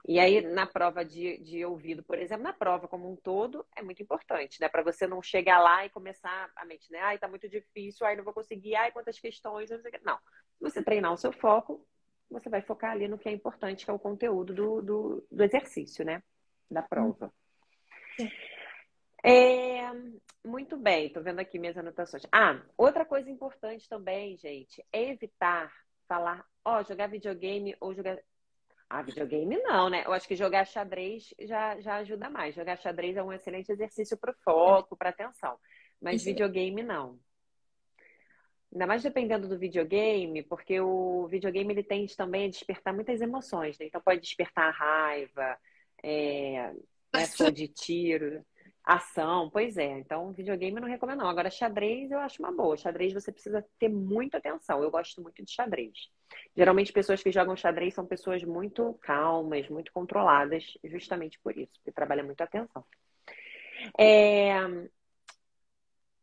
[0.08, 3.82] E aí, na prova de, de ouvido, por exemplo, na prova como um todo, é
[3.82, 4.69] muito importante, né?
[4.69, 6.99] Para você não chegar lá e começar a mente, né?
[6.99, 10.04] Ai, tá muito difícil, ai, não vou conseguir, ai, quantas questões, não sei o que.
[10.04, 10.17] Não.
[10.60, 11.86] Você treinar o seu foco,
[12.30, 15.43] você vai focar ali no que é importante, que é o conteúdo do, do, do
[15.43, 16.21] exercício, né?
[16.69, 17.34] Da prova.
[19.23, 19.91] É,
[20.45, 22.23] muito bem, tô vendo aqui minhas anotações.
[22.32, 25.71] Ah, outra coisa importante também, gente, é evitar
[26.08, 28.17] falar, ó, oh, jogar videogame ou jogar
[28.89, 30.04] ah, videogame não, né?
[30.04, 32.56] Eu acho que jogar xadrez já, já ajuda mais.
[32.56, 35.60] Jogar xadrez é um excelente exercício para o foco, para atenção.
[36.02, 36.25] Mas Isso.
[36.25, 37.19] videogame não.
[38.71, 43.78] Ainda mais dependendo do videogame, porque o videogame ele tende também a despertar muitas emoções,
[43.78, 43.86] né?
[43.86, 45.58] Então pode despertar a raiva,
[46.04, 46.71] é,
[47.13, 48.43] né, de tiro.
[48.84, 50.00] Ação, pois é.
[50.00, 51.30] Então, videogame eu não recomendo, não.
[51.30, 52.76] Agora, xadrez eu acho uma boa.
[52.76, 54.82] Xadrez você precisa ter muita atenção.
[54.82, 56.10] Eu gosto muito de xadrez.
[56.56, 61.92] Geralmente, pessoas que jogam xadrez são pessoas muito calmas, muito controladas, justamente por isso, porque
[61.92, 62.84] trabalha muito a atenção.
[63.98, 64.58] É...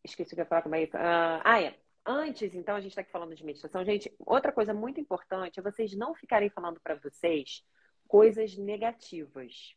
[0.05, 1.79] Esqueci o que eu ia falar com a Ah, é.
[2.05, 3.85] Antes, então, a gente está aqui falando de meditação.
[3.85, 7.65] Gente, outra coisa muito importante é vocês não ficarem falando para vocês
[8.07, 9.75] coisas negativas,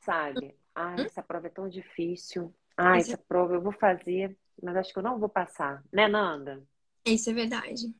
[0.00, 0.54] sabe?
[0.74, 1.04] Ai, hum?
[1.04, 2.54] essa prova é tão difícil.
[2.76, 5.82] Ai, essa prova eu vou fazer, mas acho que eu não vou passar.
[5.92, 6.62] Né, Nanda?
[7.04, 7.94] Isso é verdade.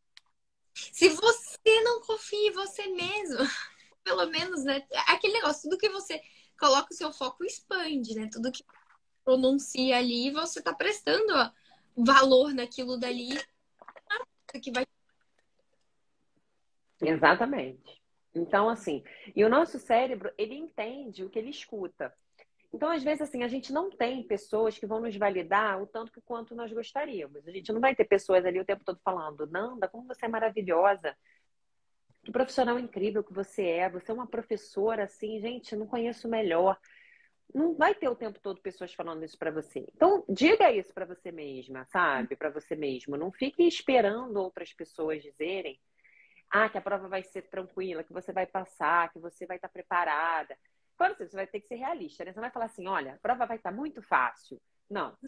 [0.74, 3.38] Se você não confia em você mesmo,
[4.02, 4.86] pelo menos, né?
[5.08, 6.20] Aquele negócio, tudo que você
[6.58, 8.28] coloca o seu foco expande, né?
[8.32, 8.64] Tudo que
[9.24, 11.50] pronuncia ali, você tá prestando ó,
[11.96, 13.38] valor naquilo dali
[14.60, 14.86] que vai.
[17.00, 18.02] Exatamente.
[18.34, 19.02] Então, assim,
[19.34, 22.14] e o nosso cérebro, ele entende o que ele escuta.
[22.72, 26.10] Então, às vezes, assim, a gente não tem pessoas que vão nos validar o tanto
[26.10, 27.46] que quanto nós gostaríamos.
[27.46, 30.28] A gente não vai ter pessoas ali o tempo todo falando, Nanda, como você é
[30.28, 31.14] maravilhosa,
[32.24, 36.78] que profissional incrível que você é, você é uma professora, assim, gente, não conheço melhor.
[37.54, 39.84] Não vai ter o tempo todo pessoas falando isso para você.
[39.94, 42.36] Então, diga isso para você mesma, sabe?
[42.36, 43.16] Para você mesmo.
[43.18, 45.78] Não fique esperando outras pessoas dizerem
[46.48, 49.68] ah, que a prova vai ser tranquila, que você vai passar, que você vai estar
[49.68, 50.56] preparada.
[51.02, 52.30] Claro, você vai ter que ser realista, né?
[52.30, 54.62] Você não vai falar assim, olha, a prova vai estar muito fácil.
[54.88, 55.18] Não.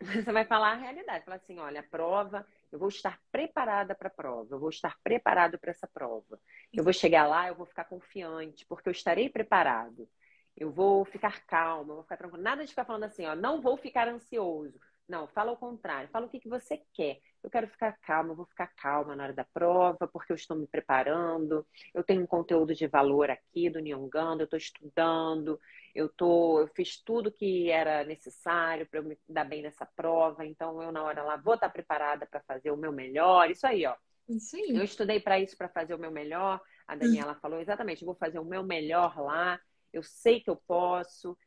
[0.24, 1.24] Você vai falar a realidade.
[1.24, 4.98] Falar assim, olha, a prova, eu vou estar preparada para a prova, eu vou estar
[5.04, 6.40] preparado para essa prova.
[6.72, 10.08] Eu vou chegar lá, eu vou ficar confiante, porque eu estarei preparado.
[10.56, 12.42] Eu vou ficar calma, eu vou ficar tranquilo.
[12.42, 14.80] Nada de ficar falando assim, ó, não vou ficar ansioso.
[15.08, 16.10] Não, fala o contrário.
[16.10, 17.20] Fala o que, que você quer.
[17.46, 20.56] Eu quero ficar calma, eu vou ficar calma na hora da prova, porque eu estou
[20.56, 25.58] me preparando, eu tenho um conteúdo de valor aqui do Nyongando, eu estou estudando,
[25.94, 30.44] eu, tô, eu fiz tudo que era necessário para eu me dar bem nessa prova,
[30.44, 33.86] então eu na hora lá vou estar preparada para fazer o meu melhor, isso aí,
[33.86, 33.94] ó.
[34.28, 34.76] Isso aí.
[34.76, 36.60] Eu estudei para isso, para fazer o meu melhor.
[36.84, 37.40] A Daniela uhum.
[37.40, 39.60] falou exatamente, vou fazer o meu melhor lá,
[39.92, 41.38] eu sei que eu posso.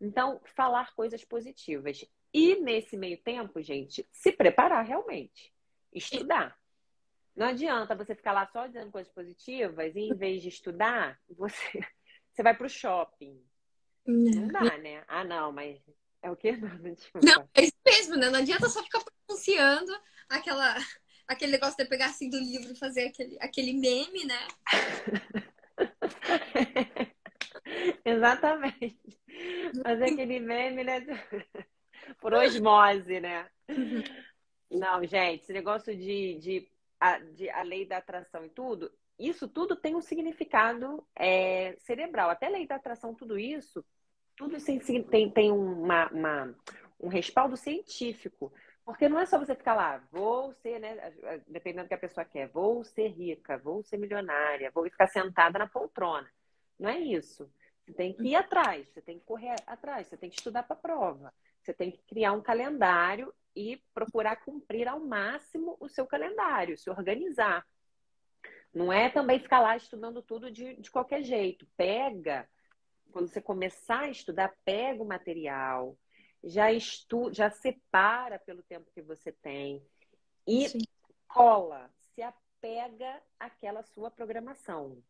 [0.00, 2.04] Então, falar coisas positivas.
[2.32, 5.52] E nesse meio tempo, gente, se preparar realmente.
[5.92, 6.58] Estudar.
[7.34, 11.54] Não adianta você ficar lá só dizendo coisas positivas e em vez de estudar, você,
[12.34, 13.40] você vai para o shopping.
[14.04, 14.42] Não.
[14.42, 15.04] não dá, né?
[15.06, 15.80] Ah, não, mas
[16.22, 16.52] é o quê?
[17.22, 18.28] Não, não, é isso mesmo, né?
[18.30, 19.92] Não adianta só ficar pronunciando
[20.28, 20.74] aquela,
[21.28, 24.48] aquele negócio de pegar assim do livro e fazer aquele, aquele meme, né?
[28.04, 28.98] Exatamente.
[29.82, 31.06] Fazer aquele meme, né?
[32.20, 33.48] Por osmose, né?
[33.68, 34.02] Uhum.
[34.70, 36.68] Não, gente, esse negócio de, de,
[37.00, 42.30] a, de a lei da atração e tudo, isso tudo tem um significado é, cerebral.
[42.30, 43.84] Até a lei da atração, tudo isso,
[44.36, 44.66] tudo isso
[45.10, 46.54] tem, tem uma, uma,
[47.00, 48.52] um respaldo científico.
[48.84, 51.12] Porque não é só você ficar lá, vou ser, né?
[51.46, 55.58] Dependendo do que a pessoa quer, vou ser rica, vou ser milionária, vou ficar sentada
[55.58, 56.26] na poltrona.
[56.78, 57.50] Não é isso.
[57.84, 60.74] Você tem que ir atrás, você tem que correr atrás, você tem que estudar para
[60.74, 61.34] a prova,
[61.68, 66.88] você tem que criar um calendário e procurar cumprir ao máximo o seu calendário, se
[66.88, 67.66] organizar.
[68.72, 71.66] Não é também ficar lá estudando tudo de, de qualquer jeito.
[71.76, 72.48] Pega,
[73.12, 75.94] quando você começar a estudar, pega o material,
[76.42, 79.84] já estuda, já separa pelo tempo que você tem
[80.46, 80.78] e Sim.
[81.26, 85.02] cola, se apega àquela sua programação.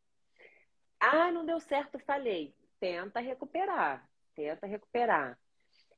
[0.98, 5.38] Ah, não deu certo, falhei tenta recuperar, tenta recuperar.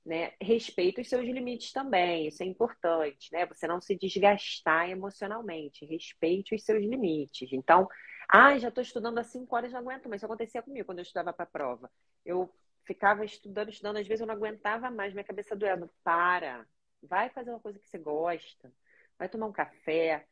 [0.04, 0.32] Né?
[0.40, 3.44] Respeita os seus limites também, isso é importante, né?
[3.46, 7.52] Você não se desgastar emocionalmente, respeite os seus limites.
[7.52, 7.86] Então,
[8.32, 10.20] ah, já estou estudando há cinco horas, não aguento mais.
[10.20, 11.90] Isso acontecia comigo quando eu estudava para a prova.
[12.24, 12.48] Eu
[12.84, 15.90] ficava estudando, estudando, às vezes eu não aguentava mais, minha cabeça doendo.
[16.02, 16.66] Para,
[17.02, 18.72] vai fazer uma coisa que você gosta,
[19.18, 20.26] vai tomar um café,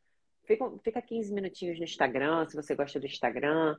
[0.45, 3.77] fica, fica 15 minutinhos no Instagram, se você gosta do Instagram.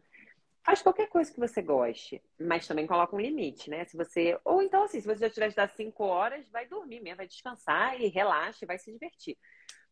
[0.63, 3.85] Faz qualquer coisa que você goste, mas também coloca um limite, né?
[3.87, 4.39] Se você.
[4.45, 7.27] Ou então, assim, se você já tiver de dar cinco horas, vai dormir mesmo, vai
[7.27, 9.39] descansar e relaxa, vai se divertir.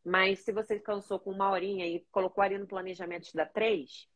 [0.05, 4.09] Mas se você cansou com uma horinha e colocou ali no planejamento de dar três,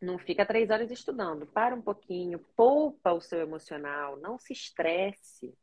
[0.00, 1.46] não fica três horas estudando.
[1.46, 5.54] Para um pouquinho, poupa o seu emocional, não se estresse.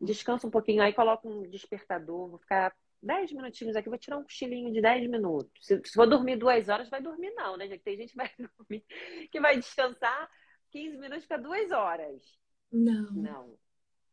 [0.00, 4.22] Descansa um pouquinho, aí coloca um despertador, vou ficar 10 minutinhos aqui, vou tirar um
[4.22, 5.50] cochilinho de 10 minutos.
[5.60, 7.68] Se, se for dormir duas horas, vai dormir não, né?
[7.68, 8.84] Já que tem gente que vai dormir,
[9.30, 10.30] que vai descansar
[10.70, 12.22] 15 minutos, fica duas horas.
[12.72, 13.12] Não.
[13.12, 13.58] Não.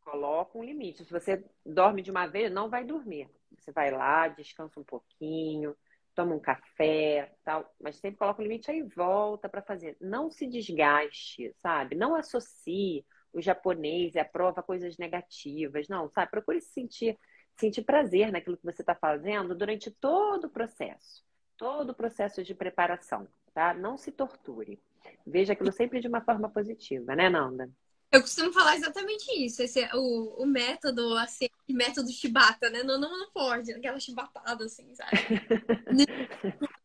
[0.01, 1.05] Coloca um limite.
[1.05, 3.29] Se você dorme de uma vez, não vai dormir.
[3.57, 5.75] Você vai lá, descansa um pouquinho,
[6.13, 9.95] toma um café, tal, mas sempre coloca um limite aí volta para fazer.
[10.01, 11.95] Não se desgaste, sabe?
[11.95, 16.31] Não associe o japonês e a prova coisas negativas, não, sabe?
[16.31, 17.17] Procure se sentir
[17.61, 21.23] sentir prazer naquilo que você está fazendo durante todo o processo,
[21.55, 23.73] todo o processo de preparação, tá?
[23.73, 24.81] Não se torture.
[25.25, 27.69] Veja aquilo sempre de uma forma positiva, né, Nanda?
[28.11, 29.61] Eu costumo falar exatamente isso.
[29.61, 32.83] Esse é o, o método, assim, método chibata, né?
[32.83, 35.11] Não, não, não pode, aquela chibatada, assim, sabe?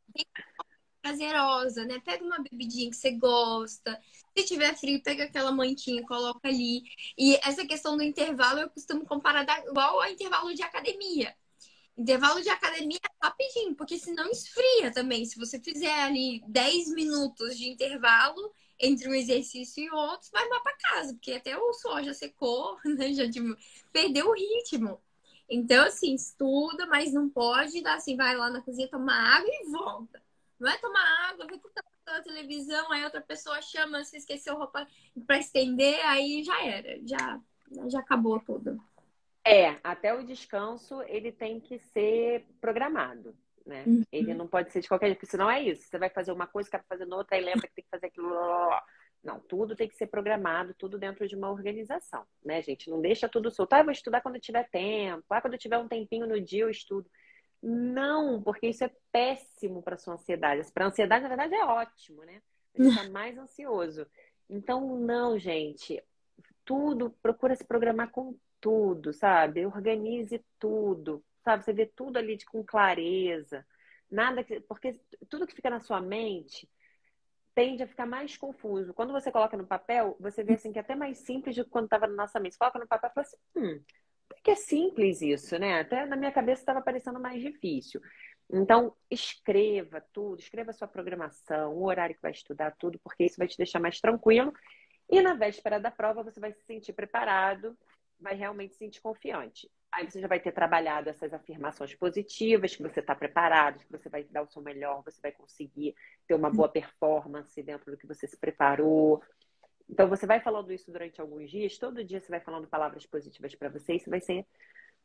[1.06, 2.00] prazerosa, né?
[2.04, 4.00] Pega uma bebidinha que você gosta.
[4.36, 6.82] Se tiver frio, pega aquela mantinha, coloca ali.
[7.16, 11.34] E essa questão do intervalo eu costumo comparar da, igual ao intervalo de academia.
[11.96, 15.24] Intervalo de academia é rapidinho, porque senão esfria também.
[15.24, 20.60] Se você fizer ali 10 minutos de intervalo entre um exercício e outro, vai lá
[20.60, 23.12] para casa, porque até o suor já secou, né?
[23.14, 23.56] Já tipo,
[23.92, 25.00] perdeu o ritmo.
[25.48, 29.70] Então, assim, estuda, mas não pode dar assim, vai lá na cozinha tomar água e
[29.70, 30.25] volta.
[30.58, 31.60] Não é tomar água, ver
[32.04, 34.86] pela televisão, aí outra pessoa chama, se esqueceu roupa
[35.26, 37.40] para estender, aí já era, já,
[37.88, 38.80] já acabou tudo.
[39.44, 43.84] É, até o descanso ele tem que ser programado, né?
[43.86, 44.02] Uhum.
[44.10, 45.82] Ele não pode ser de qualquer jeito, porque senão é isso.
[45.82, 48.34] Você vai fazer uma coisa, quer fazer outra, aí lembra que tem que fazer aquilo.
[49.22, 52.88] Não, tudo tem que ser programado, tudo dentro de uma organização, né, gente?
[52.88, 53.72] Não deixa tudo solto.
[53.72, 55.24] Ah, eu vou estudar quando tiver tempo.
[55.30, 57.08] Ah, quando eu tiver um tempinho no dia eu estudo.
[57.68, 60.70] Não, porque isso é péssimo para sua ansiedade.
[60.70, 62.40] Para a ansiedade, na verdade, é ótimo, né?
[62.78, 64.06] A gente é mais ansioso.
[64.48, 66.00] Então, não, gente.
[66.64, 69.66] Tudo, procura se programar com tudo, sabe?
[69.66, 71.64] Organize tudo, sabe?
[71.64, 73.66] Você vê tudo ali de, com clareza.
[74.08, 74.60] Nada que.
[74.60, 76.70] Porque tudo que fica na sua mente
[77.52, 78.94] tende a ficar mais confuso.
[78.94, 81.70] Quando você coloca no papel, você vê assim que é até mais simples do que
[81.70, 82.52] quando estava na nossa mente.
[82.52, 83.82] Você coloca no papel e fala assim: hum,
[84.42, 85.80] que é simples isso, né?
[85.80, 88.00] Até na minha cabeça estava parecendo mais difícil.
[88.48, 93.48] Então, escreva tudo, escreva sua programação, o horário que vai estudar, tudo, porque isso vai
[93.48, 94.52] te deixar mais tranquilo.
[95.10, 97.76] E na véspera da prova, você vai se sentir preparado,
[98.20, 99.70] vai realmente se sentir confiante.
[99.92, 104.08] Aí você já vai ter trabalhado essas afirmações positivas, que você está preparado, que você
[104.08, 105.94] vai dar o seu melhor, você vai conseguir
[106.26, 109.22] ter uma boa performance dentro do que você se preparou.
[109.88, 113.54] Então, você vai falando isso durante alguns dias, todo dia você vai falando palavras positivas
[113.54, 114.44] para você, isso vai ser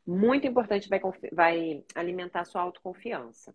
[0.06, 1.00] muito importante, vai,
[1.32, 3.54] vai alimentar a sua autoconfiança.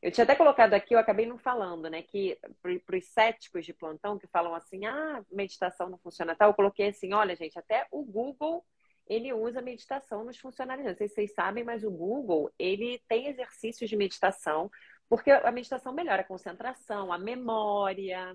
[0.00, 2.02] Eu tinha até colocado aqui, eu acabei não falando, né?
[2.02, 6.54] Que para os céticos de plantão que falam assim, ah, meditação não funciona tal, eu
[6.54, 8.64] coloquei assim, olha, gente, até o Google
[9.06, 10.86] ele usa meditação nos funcionários.
[10.86, 14.70] Não sei se vocês sabem, mas o Google ele tem exercícios de meditação,
[15.08, 18.34] porque a meditação melhora a concentração, a memória.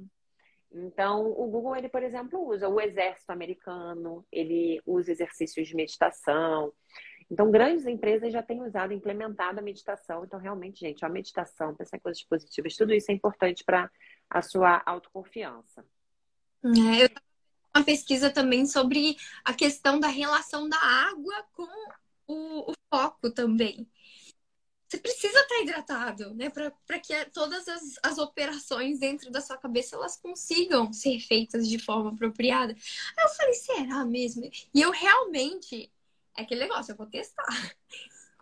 [0.72, 6.74] Então, o Google, ele, por exemplo, usa o exército americano, ele usa exercícios de meditação.
[7.32, 10.24] Então, grandes empresas já têm usado, implementado a meditação.
[10.24, 13.90] Então, realmente, gente, a meditação, pensar em coisas positivas, tudo isso é importante para
[14.30, 15.86] a sua autoconfiança.
[16.66, 17.10] É, eu
[17.78, 19.16] uma pesquisa também sobre
[19.46, 21.68] a questão da relação da água com
[22.28, 23.88] o, o foco também.
[24.88, 26.50] Você precisa estar hidratado, né?
[26.50, 31.78] Para que todas as, as operações dentro da sua cabeça elas consigam ser feitas de
[31.78, 32.74] forma apropriada.
[32.74, 34.50] Aí eu falei, será mesmo?
[34.74, 35.92] E eu realmente
[36.38, 37.46] é aquele negócio, eu vou testar.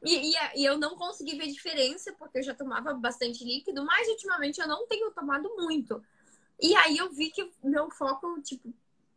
[0.04, 4.08] E, e, e, eu não consegui ver diferença, porque eu já tomava bastante líquido, mas
[4.08, 6.04] ultimamente eu não tenho tomado muito.
[6.62, 8.72] E aí eu vi que meu foco, tipo,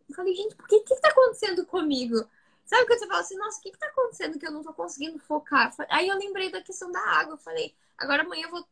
[0.08, 2.26] eu falei, gente, por que que tá acontecendo comigo?
[2.68, 4.74] Sabe quando você fala assim, nossa, o que que tá acontecendo que eu não tô
[4.74, 5.74] conseguindo focar?
[5.88, 8.68] Aí eu lembrei da questão da água, eu falei, agora amanhã eu vou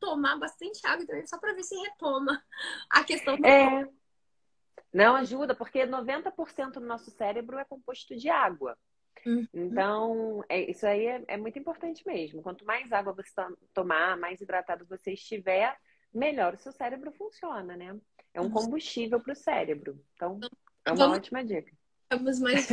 [0.00, 2.42] tomar bastante água também, só para ver se retoma
[2.88, 3.88] a questão da é...
[4.90, 8.78] Não ajuda, porque 90% do nosso cérebro é composto de água.
[9.26, 9.46] Uhum.
[9.52, 12.40] Então, é, isso aí é, é, muito importante mesmo.
[12.42, 13.30] Quanto mais água você
[13.74, 15.76] tomar, mais hidratado você estiver,
[16.14, 17.94] melhor o seu cérebro funciona, né?
[18.32, 20.02] É um combustível para o cérebro.
[20.14, 20.40] Então,
[20.86, 21.18] é uma Vamos...
[21.18, 21.70] ótima dica.
[22.10, 22.66] Vamos mais.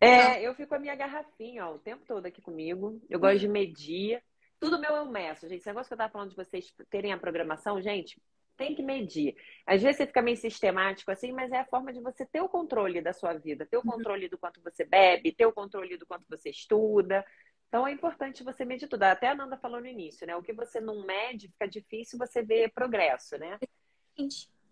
[0.00, 3.00] É, eu fico com a minha garrafinha ó, o tempo todo aqui comigo.
[3.08, 4.22] Eu gosto de medir.
[4.58, 5.60] Tudo meu eu meço, gente.
[5.60, 8.20] Esse negócio que eu tava falando de vocês terem a programação, gente,
[8.56, 9.34] tem que medir.
[9.66, 12.48] Às vezes você fica meio sistemático assim, mas é a forma de você ter o
[12.48, 13.92] controle da sua vida, ter o uhum.
[13.92, 17.24] controle do quanto você bebe, ter o controle do quanto você estuda.
[17.68, 19.04] Então é importante você medir tudo.
[19.04, 20.36] Até a Nanda falou no início, né?
[20.36, 23.58] O que você não mede, fica difícil você ver progresso, né?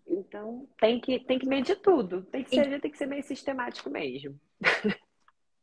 [0.09, 2.23] Então tem que, tem que medir tudo.
[2.23, 4.39] Tem que ser, tem que ser meio sistemático mesmo.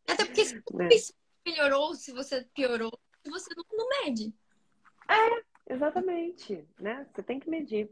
[0.09, 0.88] Até porque se né?
[1.44, 4.32] melhorou, se você piorou, você não, não mede.
[5.09, 6.64] É, exatamente.
[6.78, 7.07] Né?
[7.12, 7.90] Você tem que medir.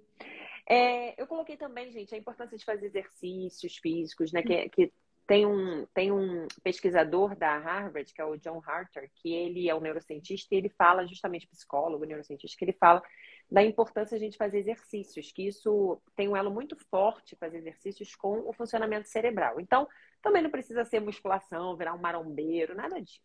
[0.68, 4.42] É, eu coloquei também, gente, a importância de fazer exercícios físicos, né?
[4.42, 4.92] Que, que
[5.26, 9.74] tem um, tem um pesquisador da Harvard, que é o John Harter, que ele é
[9.74, 13.02] um neurocientista e ele fala, justamente psicólogo, neurocientista, que ele fala
[13.50, 17.58] da importância de a gente fazer exercícios, que isso tem um elo muito forte, fazer
[17.58, 19.60] exercícios com o funcionamento cerebral.
[19.60, 19.86] Então,
[20.22, 23.20] também não precisa ser musculação, virar um marombeiro, nada disso.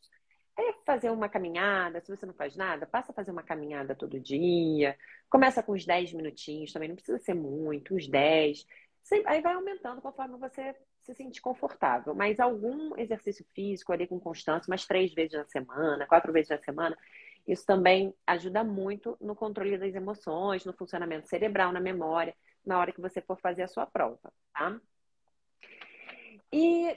[0.58, 4.20] É fazer uma caminhada, se você não faz nada, passa a fazer uma caminhada todo
[4.20, 4.98] dia.
[5.30, 8.66] Começa com uns 10 minutinhos, também não precisa ser muito, uns 10.
[9.26, 12.14] Aí vai aumentando conforme você se sentir confortável.
[12.14, 16.60] Mas algum exercício físico ali com constância, umas três vezes na semana, quatro vezes na
[16.60, 16.98] semana,
[17.50, 22.92] isso também ajuda muito no controle das emoções, no funcionamento cerebral, na memória, na hora
[22.92, 24.80] que você for fazer a sua prova, tá?
[26.54, 26.96] E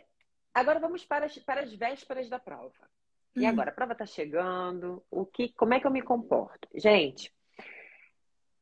[0.53, 2.90] agora vamos para as, para as vésperas da prova.
[3.34, 3.48] E uhum.
[3.48, 6.68] agora, a prova está chegando, o que, como é que eu me comporto?
[6.74, 7.34] Gente,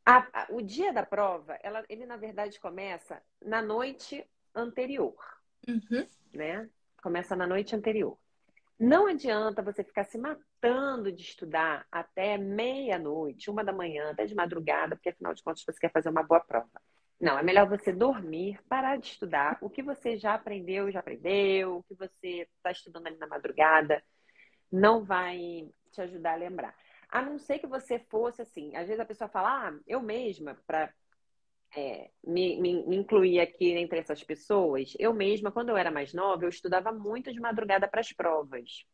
[0.06, 4.24] a, a, o dia da prova, ela, ele na verdade começa na noite
[4.54, 5.16] anterior,
[5.66, 6.06] uhum.
[6.32, 6.70] né?
[7.02, 8.16] Começa na noite anterior.
[8.80, 14.34] Não adianta você ficar se matando de estudar até meia-noite, uma da manhã, até de
[14.34, 16.80] madrugada, porque afinal de contas você quer fazer uma boa prova.
[17.20, 19.58] Não, é melhor você dormir, parar de estudar.
[19.60, 21.76] O que você já aprendeu, já aprendeu.
[21.76, 24.02] O que você está estudando ali na madrugada
[24.72, 26.74] não vai te ajudar a lembrar.
[27.10, 28.74] A não ser que você fosse assim.
[28.74, 30.90] Às vezes a pessoa fala, ah, eu mesma, para
[31.76, 36.12] é, me, me, me incluir aqui entre essas pessoas, eu mesma, quando eu era mais
[36.12, 38.84] nova, eu estudava muito de madrugada para as provas.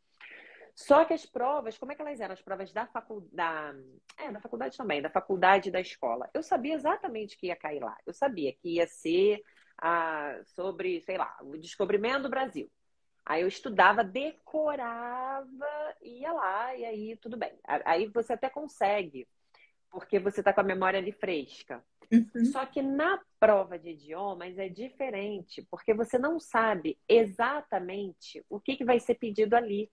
[0.75, 2.35] Só que as provas, como é que elas eram?
[2.35, 3.83] As provas da faculdade.
[4.19, 6.29] É, da faculdade também, da faculdade e da escola.
[6.35, 7.97] Eu sabia exatamente que ia cair lá.
[8.05, 9.41] Eu sabia que ia ser
[9.81, 12.71] ah, sobre, sei lá, o descobrimento do Brasil.
[13.25, 15.49] Aí eu estudava, decorava,
[16.03, 17.59] ia lá, e aí tudo bem.
[17.65, 19.27] Aí você até consegue
[19.97, 21.83] porque você está com a memória ali fresca.
[22.13, 22.45] Uhum.
[22.53, 28.77] Só que na prova de idiomas é diferente, porque você não sabe exatamente o que,
[28.77, 29.91] que vai ser pedido ali.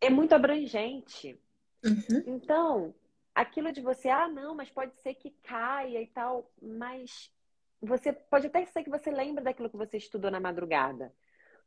[0.00, 1.38] É muito abrangente.
[1.84, 2.24] Uhum.
[2.26, 2.94] Então,
[3.34, 7.30] aquilo de você, ah, não, mas pode ser que caia e tal, mas
[7.82, 11.12] você pode até ser que você lembre daquilo que você estudou na madrugada,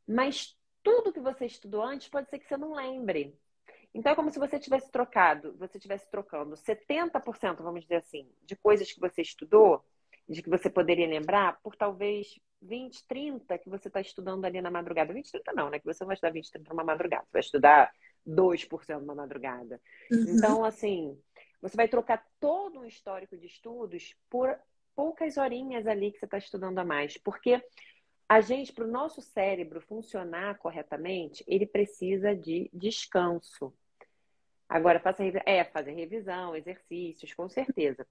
[0.04, 3.38] mas tudo que você estudou antes pode ser que você não lembre.
[3.94, 8.56] Então é como se você tivesse trocado, você tivesse trocando 70%, vamos dizer assim, de
[8.56, 9.84] coisas que você estudou,
[10.28, 14.70] de que você poderia lembrar, por talvez 20, 30 que você está estudando ali na
[14.70, 15.12] madrugada.
[15.12, 15.78] 20, 30 não, né?
[15.78, 17.24] Que você não vai estudar 20, 30 numa madrugada.
[17.24, 17.92] Você vai estudar
[18.26, 19.80] 2% numa madrugada.
[20.10, 20.24] Uhum.
[20.28, 21.18] Então, assim,
[21.60, 24.58] você vai trocar todo um histórico de estudos por
[24.94, 27.18] poucas horinhas ali que você está estudando a mais.
[27.18, 27.62] Porque
[28.28, 33.72] a gente, para o nosso cérebro funcionar corretamente, ele precisa de descanso.
[34.74, 38.04] Agora, faça, é, fazer revisão, exercícios, com certeza.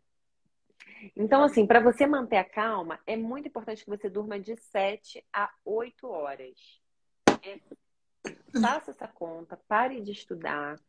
[1.14, 5.22] Então, assim, para você manter a calma, é muito importante que você durma de 7
[5.34, 6.82] a 8 horas.
[7.46, 7.60] É,
[8.62, 10.80] faça essa conta, pare de estudar,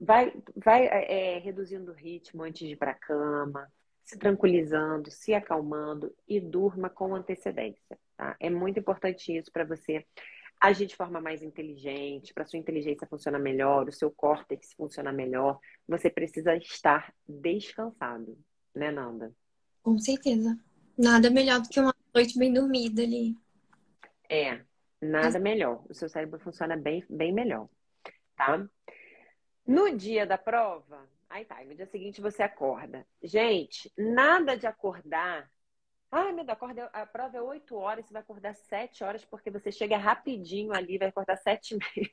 [0.00, 3.70] vai, vai é, reduzindo o ritmo antes de ir para a cama,
[4.02, 7.98] se tranquilizando, se acalmando e durma com antecedência.
[8.16, 8.34] Tá?
[8.40, 10.06] É muito importante isso para você
[10.60, 15.58] agir de forma mais inteligente, para sua inteligência funcionar melhor, o seu córtex funcionar melhor,
[15.86, 18.38] você precisa estar descansado,
[18.74, 19.32] né, Nanda?
[19.82, 20.58] Com certeza.
[20.98, 23.36] Nada melhor do que uma noite bem dormida ali.
[24.28, 24.62] É,
[25.00, 25.84] nada melhor.
[25.88, 27.68] O seu cérebro funciona bem, bem melhor,
[28.34, 28.66] tá?
[29.66, 33.06] No dia da prova, aí tá, no dia seguinte você acorda.
[33.22, 35.50] Gente, nada de acordar
[36.18, 39.50] Ai, meu Deus, acorda, a prova é 8 horas, você vai acordar 7 horas, porque
[39.50, 42.10] você chega rapidinho ali, vai acordar 7 e meia.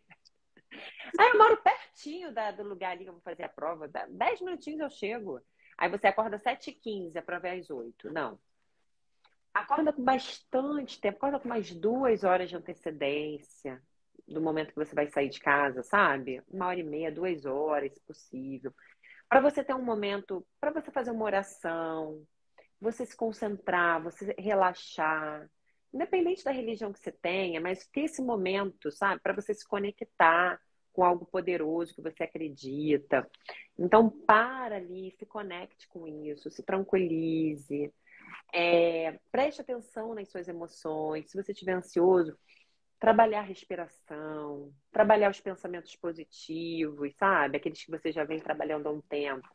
[1.17, 3.87] Aí eu moro pertinho da, do lugar ali que eu vou fazer a prova.
[3.87, 5.39] 10 minutinhos eu chego.
[5.77, 8.11] Aí você acorda 7h15, a prova é às 8.
[8.11, 8.37] Não.
[9.53, 13.81] Acorda com bastante tempo, acorda com mais duas horas de antecedência
[14.27, 16.43] do momento que você vai sair de casa, sabe?
[16.49, 18.73] Uma hora e meia, duas horas, se possível.
[19.29, 22.21] Para você ter um momento, para você fazer uma oração,
[22.83, 25.49] você se concentrar, você relaxar,
[25.93, 30.59] independente da religião que você tenha, mas ter esse momento, sabe, para você se conectar
[30.91, 33.27] com algo poderoso que você acredita.
[33.77, 37.91] Então, para ali, se conecte com isso, se tranquilize,
[38.53, 41.29] é, preste atenção nas suas emoções.
[41.29, 42.37] Se você estiver ansioso,
[42.99, 47.57] trabalhar a respiração, trabalhar os pensamentos positivos, sabe?
[47.57, 49.47] Aqueles que você já vem trabalhando há um tempo.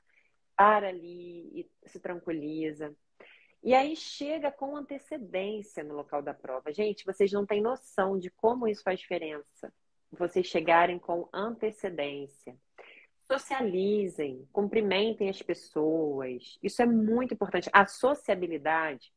[0.57, 2.95] Para ali e se tranquiliza.
[3.62, 6.72] E aí chega com antecedência no local da prova.
[6.72, 9.72] Gente, vocês não têm noção de como isso faz diferença.
[10.12, 12.56] Vocês chegarem com antecedência.
[13.24, 16.59] Socializem, cumprimentem as pessoas.
[16.62, 17.68] Isso é muito importante.
[17.72, 19.12] A sociabilidade,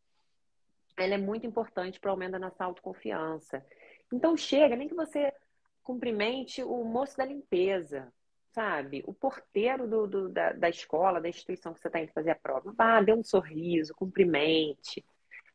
[0.98, 3.66] ela é muito importante para o aumento da nossa autoconfiança.
[4.12, 5.34] Então chega, nem que você
[5.82, 8.12] cumprimente o moço da limpeza,
[8.52, 9.04] sabe?
[9.06, 12.36] O porteiro do, do da, da, escola, da instituição que você está indo fazer a
[12.36, 12.72] prova.
[12.74, 15.06] Vá, dê um sorriso, cumprimente.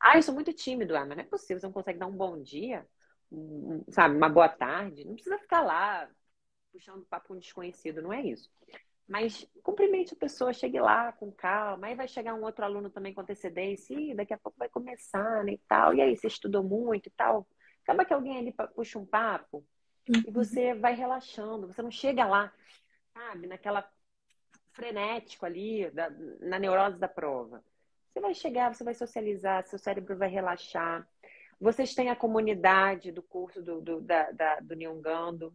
[0.00, 0.96] Ah, eu sou muito tímido.
[0.96, 2.86] Ah, mas não é possível, você não consegue dar um bom dia,
[3.30, 4.16] um, sabe?
[4.16, 5.04] Uma boa tarde.
[5.04, 6.08] Não precisa ficar lá
[6.72, 8.50] puxando papo com um desconhecido, não é isso.
[9.08, 11.86] Mas cumprimente a pessoa, chegue lá com calma.
[11.86, 13.94] Aí vai chegar um outro aluno também com antecedência.
[13.94, 15.52] E daqui a pouco vai começar, né?
[15.52, 15.94] E tal.
[15.94, 17.46] E aí, você estudou muito e tal.
[17.82, 19.64] Acaba que alguém ali puxa um papo
[20.08, 20.22] uhum.
[20.26, 21.68] e você vai relaxando.
[21.68, 22.52] Você não chega lá
[23.16, 23.88] sabe, naquela
[24.72, 26.10] frenético ali, da,
[26.40, 27.64] na neurose da prova.
[28.12, 31.08] Você vai chegar, você vai socializar, seu cérebro vai relaxar.
[31.58, 35.54] Vocês têm a comunidade do curso do, do, da, da, do Nyongando.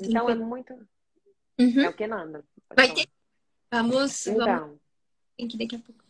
[0.00, 0.72] Então é muito.
[1.58, 1.80] Uhum.
[1.80, 2.44] É o que, Nanda?
[2.74, 3.08] Vai ter.
[3.72, 4.26] Vamos.
[4.26, 4.46] Então.
[4.46, 4.80] Vamos...
[5.36, 6.04] Tem que daqui a pouco.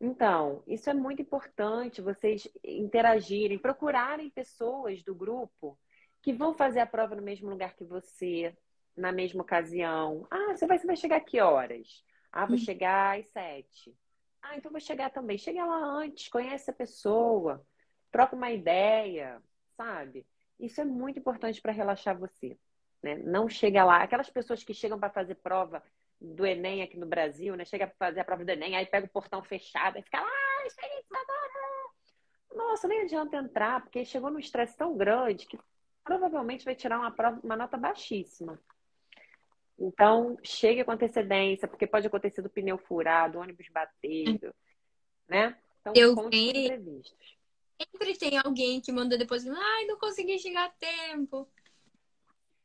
[0.00, 5.78] Então, isso é muito importante, vocês interagirem, procurarem pessoas do grupo
[6.22, 8.56] que vão fazer a prova no mesmo lugar que você,
[8.96, 10.26] na mesma ocasião.
[10.30, 12.04] Ah, você vai, você vai chegar que horas?
[12.32, 12.58] Ah, vou hum.
[12.58, 13.94] chegar às sete.
[14.42, 15.38] Ah, então vou chegar também.
[15.38, 17.64] Chega lá antes, conhece a pessoa,
[18.10, 19.42] troca uma ideia,
[19.76, 20.26] sabe?
[20.58, 22.58] Isso é muito importante para relaxar você.
[23.02, 23.16] Né?
[23.16, 24.02] Não chega lá.
[24.02, 25.82] Aquelas pessoas que chegam para fazer prova
[26.20, 27.64] do Enem aqui no Brasil, né?
[27.64, 30.28] Chega para fazer a prova do Enem, aí pega o portão fechado e fica lá,
[32.54, 35.58] Nossa, nem adianta entrar, porque chegou num estresse tão grande que
[36.04, 38.60] provavelmente vai tirar uma, prova, uma nota baixíssima.
[39.80, 44.54] Então, chegue com antecedência, porque pode acontecer do pneu furado, ônibus batendo,
[45.26, 45.56] né?
[45.80, 47.38] Então, eu imprevistos.
[47.80, 51.50] Sempre tem alguém que manda depois, ai, não consegui chegar a tempo.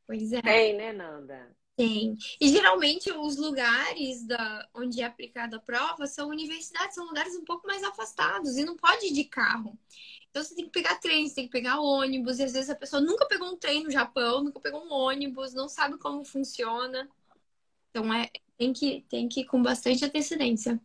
[0.05, 0.41] Pois é.
[0.41, 1.55] Tem, né, Nanda?
[1.75, 2.17] Tem.
[2.39, 7.43] E geralmente os lugares da, onde é aplicada a prova são universidades, são lugares um
[7.43, 9.77] pouco mais afastados e não pode ir de carro.
[10.29, 12.75] Então você tem que pegar trem, você tem que pegar ônibus, e às vezes a
[12.75, 17.09] pessoa nunca pegou um trem no Japão, nunca pegou um ônibus, não sabe como funciona.
[17.89, 20.79] Então é, tem que, tem que ir com bastante antecedência.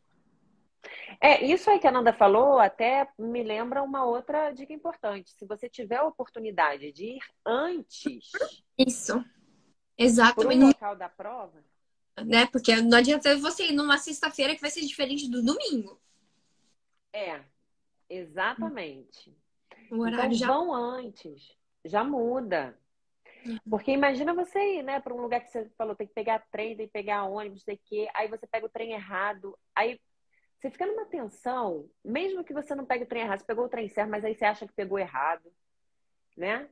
[1.20, 5.32] É, isso aí que a Nanda falou até me lembra uma outra dica importante.
[5.38, 8.32] Se você tiver a oportunidade de ir antes.
[8.76, 9.24] Isso
[10.01, 10.43] Exato.
[10.43, 11.63] no local da prova.
[12.25, 12.47] Né?
[12.47, 16.01] Porque não adianta você ir numa sexta-feira que vai ser diferente do domingo.
[17.13, 17.43] É,
[18.09, 19.37] exatamente.
[19.91, 20.47] O horário então, já...
[20.47, 22.79] vão antes, já muda.
[23.45, 23.59] Uhum.
[23.69, 26.77] Porque imagina você ir, né, para um lugar que você falou, tem que pegar trem,
[26.77, 29.99] tem que pegar ônibus, sei que, aí você pega o trem errado, aí
[30.59, 33.69] você fica numa tensão, mesmo que você não pegue o trem errado, você pegou o
[33.69, 35.51] trem certo, mas aí você acha que pegou errado,
[36.37, 36.69] né?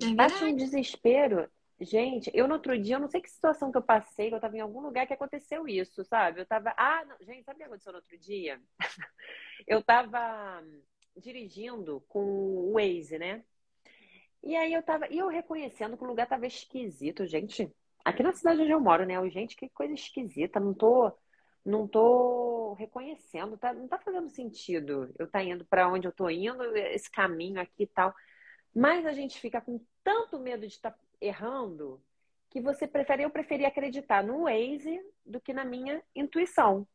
[0.00, 1.50] É Bate um desespero.
[1.80, 4.40] Gente, eu no outro dia, eu não sei que situação que eu passei, que eu
[4.40, 6.40] tava em algum lugar que aconteceu isso, sabe?
[6.40, 6.72] Eu tava.
[6.76, 8.60] Ah, não, gente, sabe o que aconteceu no outro dia?
[9.66, 10.62] eu tava
[11.16, 13.44] dirigindo com o Waze, né?
[14.42, 15.06] E aí eu tava.
[15.10, 17.70] E eu reconhecendo que o lugar tava esquisito, gente.
[18.04, 19.14] Aqui na cidade onde eu moro, né?
[19.30, 20.58] Gente, que coisa esquisita.
[20.60, 21.12] Não tô.
[21.64, 26.30] Não tô reconhecendo, tá, não tá fazendo sentido eu tá indo para onde eu tô
[26.30, 28.14] indo, esse caminho aqui e tal.
[28.74, 32.02] Mas a gente fica com tanto medo de estar tá errando
[32.50, 36.86] que você prefere, eu preferi acreditar no Waze do que na minha intuição.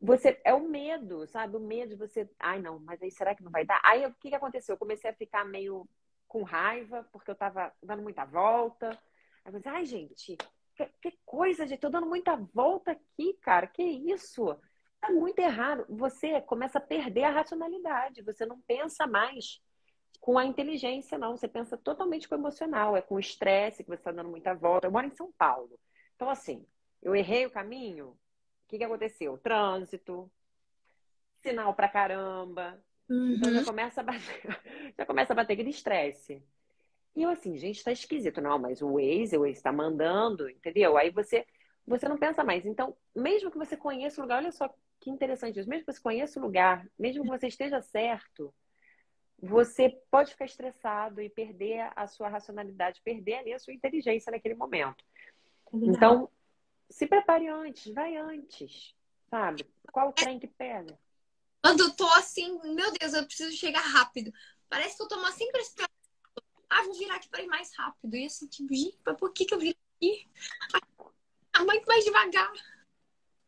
[0.00, 1.56] Você é o medo, sabe?
[1.56, 3.80] O medo de você, ai não, mas aí será que não vai dar?
[3.84, 4.74] Aí o que, que aconteceu?
[4.74, 5.88] Eu comecei a ficar meio
[6.28, 8.90] com raiva, porque eu tava dando muita volta.
[9.44, 10.36] Aí eu ai gente,
[10.76, 14.56] que, que coisa, gente, tô dando muita volta aqui, cara, que isso?
[15.00, 15.86] Tá muito errado.
[15.88, 19.60] Você começa a perder a racionalidade, você não pensa mais
[20.20, 21.36] com a inteligência, não.
[21.36, 24.54] Você pensa totalmente com o emocional, é com o estresse que você está dando muita
[24.54, 24.86] volta.
[24.86, 25.78] Eu moro em São Paulo.
[26.14, 26.66] Então, assim,
[27.02, 28.16] eu errei o caminho, o
[28.68, 29.38] que, que aconteceu?
[29.38, 30.30] Trânsito,
[31.40, 32.82] sinal pra caramba.
[33.08, 33.34] Uhum.
[33.34, 34.42] Então já começa a bater,
[34.98, 36.42] já começa a bater aquele estresse.
[37.14, 38.40] E eu assim, gente, tá esquisito.
[38.40, 40.96] Não, mas o Waze, o Waze tá mandando, entendeu?
[40.98, 41.46] Aí você,
[41.86, 42.66] você não pensa mais.
[42.66, 44.68] Então, mesmo que você conheça o lugar, olha só
[45.00, 45.68] que interessante isso.
[45.68, 48.52] Mesmo que você conheça o lugar, mesmo que você esteja certo,
[49.40, 54.54] você pode ficar estressado e perder a sua racionalidade, perder ali a sua inteligência naquele
[54.54, 55.04] momento.
[55.72, 56.30] Então,
[56.88, 58.94] se prepare antes, vai antes,
[59.28, 59.66] sabe?
[59.92, 60.98] Qual o trem que pega?
[61.62, 64.32] Quando eu tô assim, meu Deus, eu preciso chegar rápido.
[64.68, 65.74] Parece que eu tô uma simples
[66.70, 68.16] Ah, vou virar aqui para ir mais rápido.
[68.16, 70.30] E assim, tipo, gente, por que, que eu viro aqui?
[71.52, 72.52] Ah, muito mais devagar.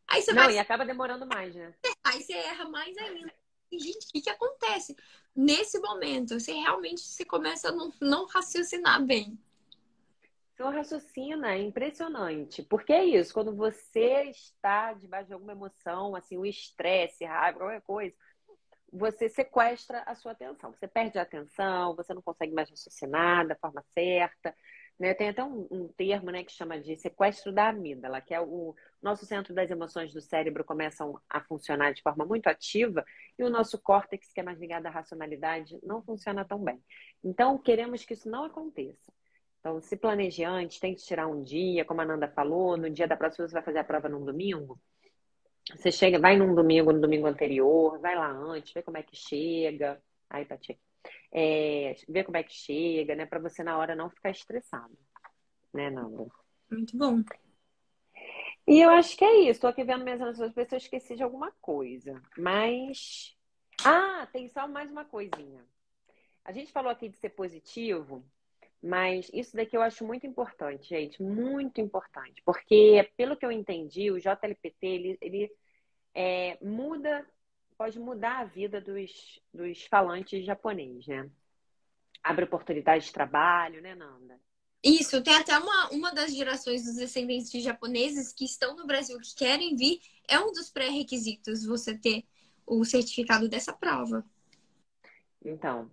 [0.09, 0.55] Aí você Não, vai...
[0.55, 1.75] e acaba demorando mais, né?
[2.03, 3.33] Aí você erra mais ainda.
[3.73, 4.97] Gente, o que, que acontece?
[5.39, 9.39] nesse momento, você realmente se começa a não, não raciocinar bem.
[10.57, 12.65] Seu raciocina é impressionante.
[12.65, 17.83] Porque é isso, quando você está debaixo de alguma emoção, assim, o estresse, raiva, qualquer
[17.83, 18.17] coisa,
[18.93, 20.73] você sequestra a sua atenção.
[20.73, 24.53] Você perde a atenção, você não consegue mais raciocinar da forma certa.
[24.99, 25.15] Né?
[25.15, 28.75] Tem até um, um, termo né, que chama de sequestro da amígdala, que é o
[29.01, 33.05] nosso centro das emoções do cérebro começam a funcionar de forma muito ativa
[33.39, 36.83] e o nosso córtex, que é mais ligado à racionalidade, não funciona tão bem.
[37.23, 39.13] Então, queremos que isso não aconteça.
[39.61, 43.17] Então, se planeje antes, tente tirar um dia, como a Nanda falou, no dia da
[43.17, 44.81] próxima você vai fazer a prova num domingo.
[45.77, 49.15] Você chega, vai num domingo, no domingo anterior, vai lá antes, vê como é que
[49.15, 50.01] chega.
[50.31, 50.79] Aí, Tati,
[51.33, 53.27] é, ver como é que chega, né?
[53.27, 54.97] Para você na hora não ficar estressado,
[55.73, 56.27] né, Nanda?
[56.71, 57.23] Muito bom.
[58.67, 59.53] E eu acho que é isso.
[59.53, 62.21] Estou aqui vendo minhas anotações, ver se eu esqueci de alguma coisa.
[62.37, 63.35] Mas.
[63.85, 65.65] Ah, tem só mais uma coisinha.
[66.45, 68.25] A gente falou aqui de ser positivo,
[68.83, 71.23] mas isso daqui eu acho muito importante, gente.
[71.23, 72.43] Muito importante.
[72.45, 75.53] Porque, pelo que eu entendi, o JLPT, ele, ele
[76.15, 77.27] é, muda
[77.79, 81.31] pode mudar a vida dos, dos falantes japonês, né?
[82.23, 84.39] Abre oportunidades de trabalho, né, Nanda?
[84.83, 89.19] Isso, tem até uma, uma das gerações dos descendentes de japoneses que estão no Brasil,
[89.21, 92.25] que querem vir, é um dos pré-requisitos você ter
[92.67, 94.25] o certificado dessa prova.
[95.45, 95.91] Então,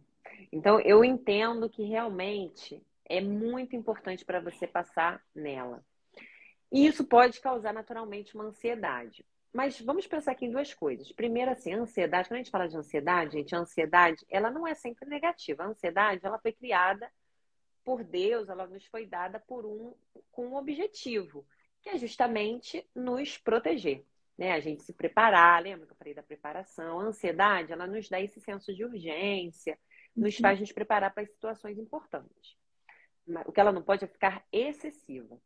[0.51, 5.85] então eu entendo que realmente é muito importante para você passar nela.
[6.71, 9.23] E isso pode causar naturalmente uma ansiedade.
[9.55, 11.13] Mas vamos pensar aqui em duas coisas.
[11.13, 14.67] Primeiro, assim, a ansiedade, quando a gente fala de ansiedade, gente, a ansiedade, ela não
[14.67, 15.63] é sempre negativa.
[15.63, 17.09] A ansiedade, ela foi criada
[17.81, 19.95] por Deus, ela nos foi dada por um,
[20.29, 21.47] com um objetivo,
[21.81, 24.03] que é justamente nos proteger.
[24.37, 24.51] Né?
[24.51, 26.99] A gente se preparar, lembra que eu falei da preparação?
[26.99, 29.79] A ansiedade, ela nos dá esse senso de urgência,
[30.13, 30.41] nos uhum.
[30.41, 32.57] faz nos preparar para situações importantes.
[33.45, 35.39] O que ela não pode é ficar excessiva.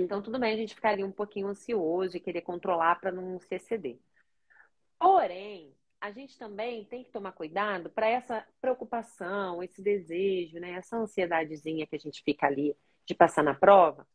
[0.00, 3.38] Então, tudo bem a gente ficar ali um pouquinho ansioso e querer controlar para não
[3.40, 3.98] se exceder.
[4.98, 10.96] Porém, a gente também tem que tomar cuidado para essa preocupação, esse desejo, né, essa
[10.96, 14.06] ansiedadezinha que a gente fica ali de passar na prova,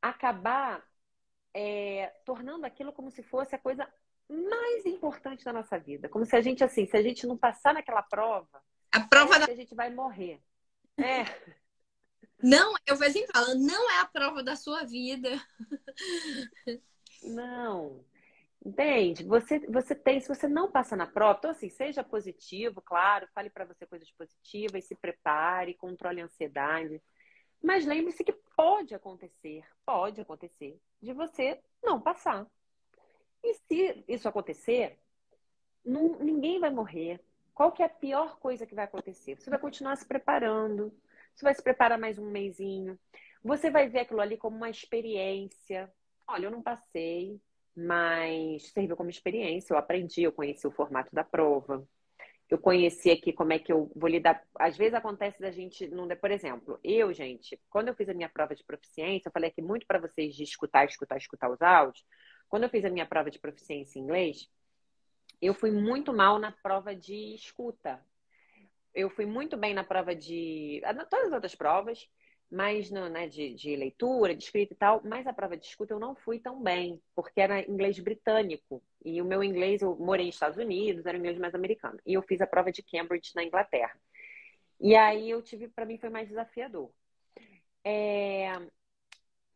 [0.00, 0.84] acabar
[1.54, 3.86] é, tornando aquilo como se fosse a coisa
[4.28, 6.08] mais importante da nossa vida.
[6.08, 8.62] Como se a gente, assim, se a gente não passar naquela prova,
[8.92, 9.46] a prova da...
[9.46, 10.40] a gente vai morrer.
[10.96, 11.24] É.
[12.42, 15.30] Não, eu sempre falo, não é a prova da sua vida.
[17.22, 18.04] Não.
[18.64, 19.24] Entende?
[19.24, 23.50] Você, você tem, se você não passa na prova, então assim, seja positivo, claro, fale
[23.50, 27.00] para você coisas positivas, se prepare, controle a ansiedade.
[27.62, 32.46] Mas lembre-se que pode acontecer, pode acontecer, de você não passar.
[33.42, 34.98] E se isso acontecer,
[35.84, 37.20] não, ninguém vai morrer.
[37.54, 39.36] Qual que é a pior coisa que vai acontecer?
[39.36, 40.92] Você vai continuar se preparando.
[41.38, 42.98] Você vai se preparar mais um mêsinho.
[43.44, 45.88] Você vai ver aquilo ali como uma experiência.
[46.26, 47.40] Olha, eu não passei,
[47.76, 49.72] mas serviu como experiência.
[49.72, 51.86] Eu aprendi, eu conheci o formato da prova.
[52.50, 54.42] Eu conheci aqui como é que eu vou lidar.
[54.58, 58.28] Às vezes acontece da gente não por exemplo, eu, gente, quando eu fiz a minha
[58.28, 62.04] prova de proficiência, eu falei aqui muito para vocês de escutar, escutar, escutar os áudios.
[62.48, 64.50] Quando eu fiz a minha prova de proficiência em inglês,
[65.40, 68.04] eu fui muito mal na prova de escuta.
[68.98, 70.82] Eu fui muito bem na prova de.
[71.08, 72.04] Todas as outras provas,
[72.50, 75.94] mas no, né, de, de, leitura, de escrita e tal, mas a prova de escuta
[75.94, 78.82] eu não fui tão bem, porque era inglês britânico.
[79.04, 81.96] E o meu inglês, eu morei nos Estados Unidos, era inglês mais americano.
[82.04, 83.96] E eu fiz a prova de Cambridge na Inglaterra.
[84.80, 86.90] E aí eu tive, para mim, foi mais desafiador.
[87.84, 88.50] É...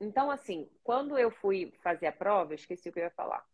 [0.01, 3.45] Então, assim, quando eu fui fazer a prova, eu esqueci o que eu ia falar.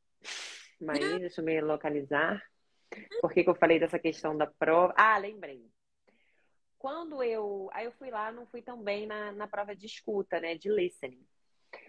[0.78, 2.42] Mas deixa eu me localizar.
[3.22, 4.92] Por que, que eu falei dessa questão da prova?
[4.94, 5.66] Ah, lembrei.
[6.78, 7.68] Quando eu.
[7.72, 10.54] Aí eu fui lá, não fui tão bem na, na prova de escuta, né?
[10.54, 11.26] De listening.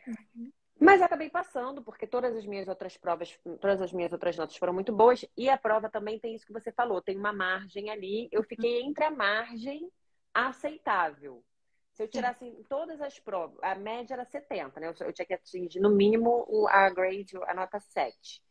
[0.08, 0.52] Uhum.
[0.80, 4.74] Mas acabei passando, porque todas as minhas outras provas, todas as minhas outras notas foram
[4.74, 5.26] muito boas.
[5.36, 8.30] E a prova também tem isso que você falou, tem uma margem ali.
[8.32, 9.92] Eu fiquei entre a margem
[10.34, 11.44] aceitável.
[11.92, 14.88] Se eu tirasse todas as provas, a média era 70, né?
[14.88, 18.42] Eu tinha que atingir no mínimo a grade, a nota 7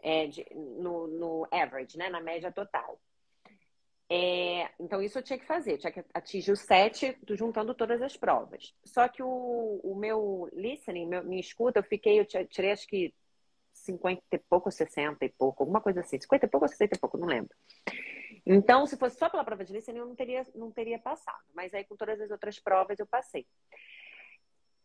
[0.00, 2.08] é, de, no, no average, né?
[2.08, 3.00] Na média total.
[4.14, 8.14] É, então, isso eu tinha que fazer, tinha que atingir o 7 juntando todas as
[8.14, 8.74] provas.
[8.84, 13.14] Só que o, o meu listening, meu, minha escuta, eu fiquei, eu tirei acho que
[13.72, 16.20] 50 e pouco, 60 e pouco, alguma coisa assim.
[16.20, 17.56] 50 e pouco ou 60 e pouco, não lembro.
[18.44, 21.44] Então, se fosse só pela prova de listening, eu não teria, não teria passado.
[21.54, 23.46] Mas aí, com todas as outras provas, eu passei.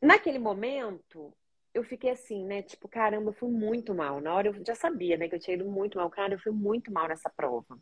[0.02, 1.34] Naquele momento,
[1.74, 2.62] eu fiquei assim, né?
[2.62, 4.22] Tipo, caramba, eu fui muito mal.
[4.22, 6.10] Na hora eu já sabia, né, que eu tinha ido muito mal.
[6.10, 7.78] Cara, eu fui muito mal nessa prova.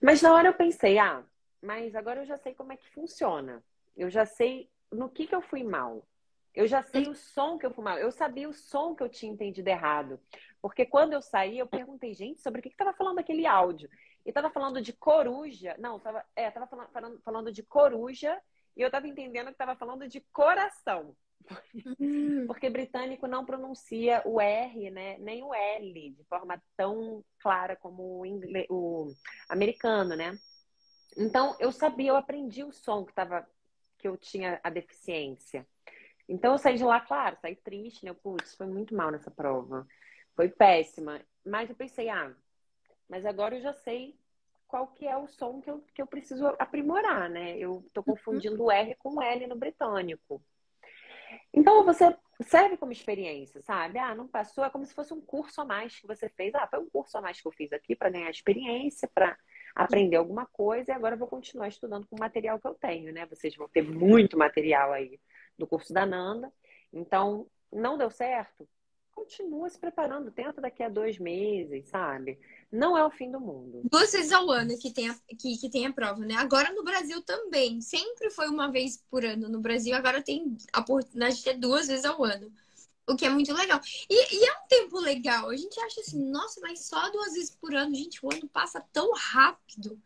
[0.00, 1.24] Mas na hora eu pensei, ah,
[1.60, 3.62] mas agora eu já sei como é que funciona.
[3.96, 6.06] Eu já sei no que que eu fui mal.
[6.54, 7.98] Eu já sei o som que eu fui mal.
[7.98, 10.20] Eu sabia o som que eu tinha entendido errado.
[10.60, 13.88] Porque quando eu saí, eu perguntei, gente, sobre o que estava falando aquele áudio.
[14.24, 15.76] E estava falando de coruja.
[15.78, 18.40] Não, tava, é, tava falando, falando de coruja
[18.76, 21.16] e eu estava entendendo que estava falando de coração.
[22.46, 28.20] Porque britânico não pronuncia o R, né, nem o L de forma tão clara como
[28.20, 29.12] o, inglês, o
[29.48, 30.38] americano, né?
[31.16, 33.46] Então eu sabia, eu aprendi o som que tava
[33.98, 35.66] que eu tinha a deficiência.
[36.28, 38.12] Então eu saí de lá, claro, saí triste, né?
[38.12, 39.86] Putz, foi muito mal nessa prova.
[40.36, 41.20] Foi péssima.
[41.44, 42.32] Mas eu pensei, ah,
[43.08, 44.16] mas agora eu já sei
[44.68, 47.56] qual que é o som que eu, que eu preciso aprimorar, né?
[47.56, 48.14] Eu tô uhum.
[48.14, 50.42] confundindo o R com o L no britânico.
[51.52, 53.98] Então você serve como experiência, sabe?
[53.98, 56.54] Ah, não passou, é como se fosse um curso a mais que você fez.
[56.54, 59.36] Ah, foi um curso a mais que eu fiz aqui para ganhar experiência, para
[59.74, 63.12] aprender alguma coisa e agora eu vou continuar estudando com o material que eu tenho,
[63.12, 63.26] né?
[63.26, 65.20] Vocês vão ter muito material aí
[65.58, 66.52] do curso da Nanda.
[66.92, 68.68] Então, não deu certo?
[69.18, 72.38] Continua se preparando, tenta daqui a dois meses, sabe?
[72.70, 73.80] não é o fim do mundo.
[73.90, 76.34] Duas vezes ao ano que tem a, que, que tem a prova, né?
[76.34, 77.80] Agora no Brasil também.
[77.80, 81.88] Sempre foi uma vez por ano no Brasil, agora tem a oportunidade de ter duas
[81.88, 82.52] vezes ao ano.
[83.06, 83.80] O que é muito legal.
[84.08, 85.48] E, e, é um tempo legal.
[85.48, 87.94] A gente acha assim, nossa, mas só duas vezes por ano.
[87.94, 89.98] Gente, o ano passa tão rápido.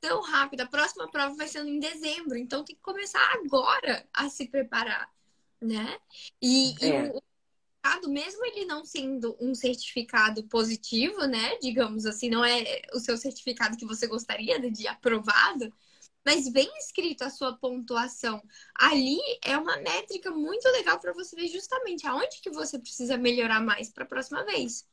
[0.00, 0.62] Tão rápido.
[0.62, 2.38] A próxima prova vai ser em dezembro.
[2.38, 5.12] Então tem que começar agora a se preparar,
[5.60, 5.98] né?
[6.40, 7.06] E, é.
[7.06, 7.22] e o,
[8.10, 11.56] mesmo ele não sendo um certificado positivo, né?
[11.58, 15.72] Digamos assim, não é o seu certificado que você gostaria de aprovado,
[16.24, 18.42] mas bem escrito a sua pontuação.
[18.74, 23.60] Ali é uma métrica muito legal para você ver justamente aonde que você precisa melhorar
[23.60, 24.86] mais para a próxima vez.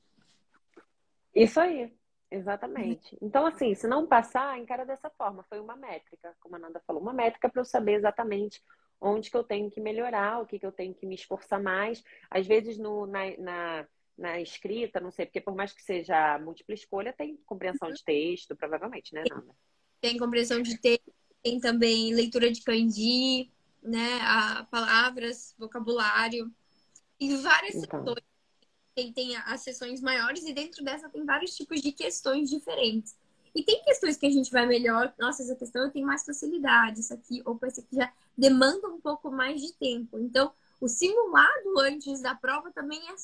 [1.36, 1.94] Isso aí,
[2.32, 3.18] exatamente.
[3.22, 5.44] Então, assim, se não passar, encara dessa forma.
[5.50, 8.64] Foi uma métrica, como a Nanda falou, uma métrica para eu saber exatamente
[9.00, 12.04] onde que eu tenho que melhorar, o que, que eu tenho que me esforçar mais.
[12.30, 13.88] Às vezes no, na, na,
[14.18, 18.56] na escrita, não sei, porque por mais que seja múltipla escolha, tem compreensão de texto,
[18.56, 19.56] provavelmente, né, Nanda?
[20.02, 26.52] Tem compreensão de texto, tem também leitura de kanji, né, a palavras, vocabulário,
[27.20, 28.00] e várias então.
[28.04, 28.26] sessões.
[28.96, 33.16] Tem, tem as sessões maiores e dentro dessa tem vários tipos de questões diferentes.
[33.58, 35.12] E tem questões que a gente vai melhor.
[35.18, 37.00] Nossa, essa questão eu tenho mais facilidade.
[37.00, 40.20] Isso aqui, ou esse aqui já demanda um pouco mais de tempo.
[40.20, 43.16] Então, o simulado antes da prova também é.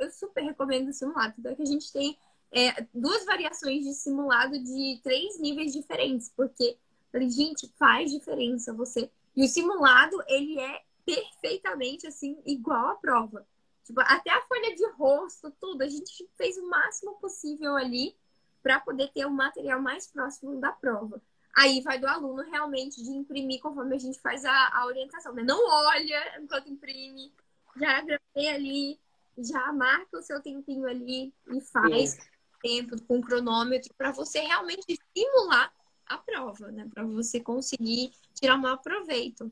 [0.00, 1.34] Eu super recomendo o simulado.
[1.38, 2.18] Então, é que a gente tem
[2.50, 6.32] é, duas variações de simulado de três níveis diferentes.
[6.36, 6.76] Porque,
[7.14, 9.08] gente, faz diferença você.
[9.36, 13.46] E o simulado, ele é perfeitamente assim, igual à prova.
[13.84, 15.82] Tipo, até a folha de rosto, tudo.
[15.82, 18.16] A gente fez o máximo possível ali
[18.62, 21.20] para poder ter o material mais próximo da prova.
[21.56, 25.34] Aí vai do aluno realmente de imprimir conforme a gente faz a, a orientação.
[25.34, 25.42] Né?
[25.42, 27.32] Não olha enquanto imprime,
[27.76, 29.00] já gravei ali,
[29.36, 32.20] já marca o seu tempinho ali e faz Sim.
[32.62, 35.72] tempo com cronômetro para você realmente simular
[36.06, 36.88] a prova, né?
[36.92, 39.50] Para você conseguir tirar o maior proveito.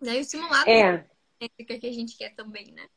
[0.00, 0.18] Né?
[0.18, 1.06] E o simulado é.
[1.40, 2.88] é que a gente quer também, né?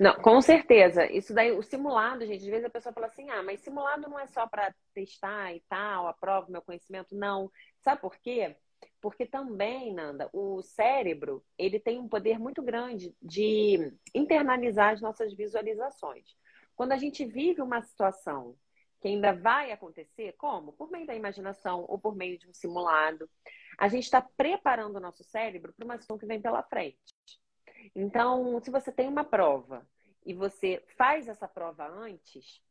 [0.00, 1.04] Não, com certeza.
[1.12, 4.18] Isso daí, o simulado, gente, às vezes a pessoa fala assim: ah, mas simulado não
[4.18, 7.14] é só para testar e tal, a prova, meu conhecimento.
[7.14, 7.52] Não.
[7.80, 8.56] Sabe por quê?
[8.98, 15.34] Porque também, Nanda, o cérebro, ele tem um poder muito grande de internalizar as nossas
[15.34, 16.34] visualizações.
[16.74, 18.56] Quando a gente vive uma situação
[19.02, 20.72] que ainda vai acontecer, como?
[20.72, 23.28] Por meio da imaginação ou por meio de um simulado,
[23.78, 26.98] a gente está preparando o nosso cérebro para uma situação que vem pela frente.
[27.94, 29.86] Então, se você tem uma prova
[30.24, 32.62] e você faz essa prova antes,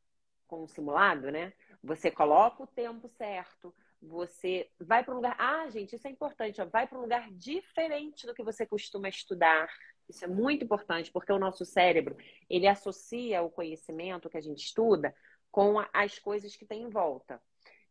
[0.47, 1.53] com um simulado, né?
[1.84, 5.36] Você coloca o tempo certo, você vai para um lugar.
[5.38, 9.07] Ah, gente, isso é importante, ó, vai para um lugar diferente do que você costuma
[9.07, 9.70] estudar.
[10.10, 12.18] Isso é muito importante, porque o nosso cérebro,
[12.49, 15.16] ele associa o conhecimento que a gente estuda
[15.51, 17.41] com as coisas que tem em volta.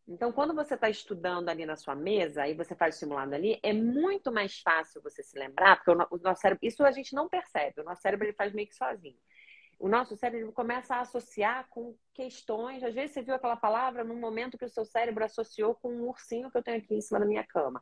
[0.09, 3.59] Então, quando você está estudando ali na sua mesa e você faz o simulado ali,
[3.61, 7.29] é muito mais fácil você se lembrar, porque o, nosso cérebro, isso a gente não
[7.29, 9.19] percebe, o nosso cérebro ele faz meio que sozinho.
[9.77, 12.83] O nosso cérebro começa a associar com questões.
[12.83, 16.09] Às vezes você viu aquela palavra num momento que o seu cérebro associou com um
[16.09, 17.79] ursinho que eu tenho aqui em cima da minha cama.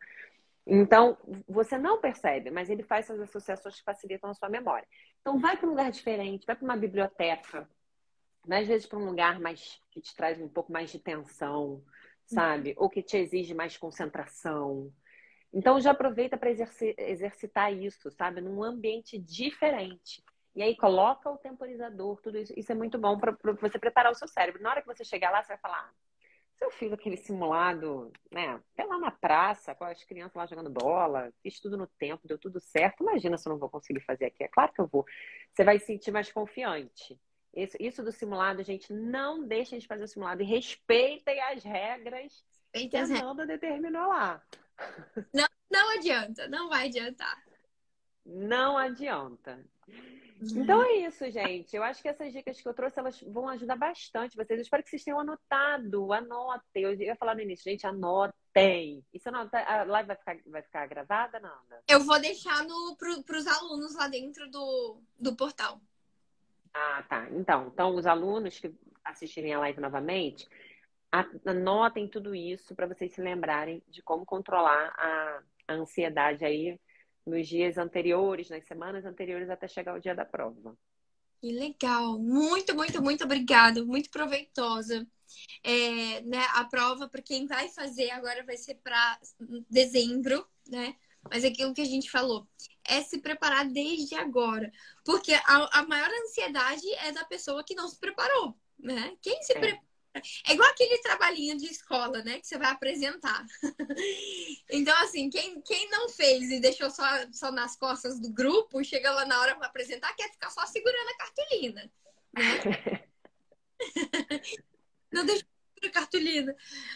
[0.65, 1.17] Então,
[1.47, 4.87] você não percebe, mas ele faz essas associações que facilitam a sua memória.
[5.21, 7.67] Então, vai para um lugar diferente, vai para uma biblioteca,
[8.45, 11.81] vai às vezes para um lugar mais que te traz um pouco mais de tensão
[12.27, 12.73] sabe?
[12.77, 14.91] Ou que te exige mais concentração.
[15.53, 18.41] Então já aproveita para exercitar isso, sabe?
[18.41, 20.23] Num ambiente diferente.
[20.55, 22.53] E aí coloca o temporizador, tudo isso.
[22.57, 24.61] Isso é muito bom para você preparar o seu cérebro.
[24.61, 25.93] Na hora que você chegar lá, você vai falar: ah,
[26.55, 28.59] se eu fiz aquele simulado, né?
[28.73, 32.39] Até lá na praça, com as crianças lá jogando bola, fiz tudo no tempo, deu
[32.39, 33.03] tudo certo.
[33.03, 34.43] Imagina se eu não vou conseguir fazer aqui.
[34.43, 35.05] É claro que eu vou.
[35.53, 37.19] Você vai se sentir mais confiante.
[37.57, 42.45] Isso, isso do simulado, gente, não deixem de fazer o simulado e respeitem as regras
[42.71, 44.39] que a Nanda determinou lá.
[45.33, 47.43] Não, não adianta, não vai adiantar.
[48.23, 49.59] Não adianta.
[50.39, 50.61] Uhum.
[50.61, 51.75] Então é isso, gente.
[51.75, 54.59] Eu acho que essas dicas que eu trouxe, elas vão ajudar bastante vocês.
[54.59, 56.13] Eu espero que vocês tenham anotado.
[56.13, 56.83] Anotem.
[56.83, 59.03] Eu ia falar no início, gente, anotem.
[59.11, 61.81] Isso não, a live vai ficar, vai ficar gravada, Nanda?
[61.87, 65.81] Eu vou deixar no, pro, os alunos lá dentro do, do portal.
[66.73, 67.27] Ah, tá.
[67.31, 70.47] Então, então os alunos que assistirem a live novamente,
[71.45, 76.79] anotem tudo isso para vocês se lembrarem de como controlar a, a ansiedade aí
[77.25, 80.77] nos dias anteriores, nas semanas anteriores até chegar o dia da prova.
[81.39, 82.17] Que legal!
[82.17, 83.83] Muito, muito, muito obrigada.
[83.85, 85.07] Muito proveitosa.
[85.63, 89.19] É, né, a prova, para quem vai fazer agora, vai ser para
[89.69, 90.95] dezembro, né?
[91.31, 92.47] Mas é aquilo que a gente falou
[92.87, 94.71] é se preparar desde agora.
[95.03, 99.15] Porque a, a maior ansiedade é da pessoa que não se preparou, né?
[99.21, 99.59] Quem se é.
[99.59, 99.87] prepara.
[100.47, 102.39] É igual aquele trabalhinho de escola, né?
[102.39, 103.45] Que você vai apresentar.
[104.71, 109.11] então, assim, quem, quem não fez e deixou só, só nas costas do grupo, chega
[109.11, 111.91] lá na hora para apresentar, quer ficar só segurando a cartolina.
[112.33, 113.03] Né?
[115.11, 115.45] não deixa
[115.91, 116.55] cartolina.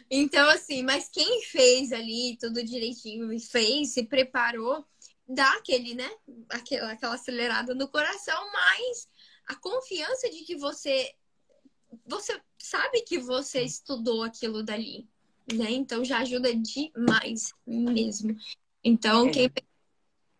[0.09, 4.85] Então, assim, mas quem fez ali tudo direitinho, fez, se preparou,
[5.27, 6.09] dá aquele, né?
[6.49, 9.07] Aquela, aquela acelerada no coração, mas
[9.47, 11.13] a confiança de que você
[12.05, 15.07] você sabe que você estudou aquilo dali,
[15.53, 15.71] né?
[15.71, 18.35] Então já ajuda demais mesmo.
[18.83, 19.31] Então, é.
[19.31, 19.51] quem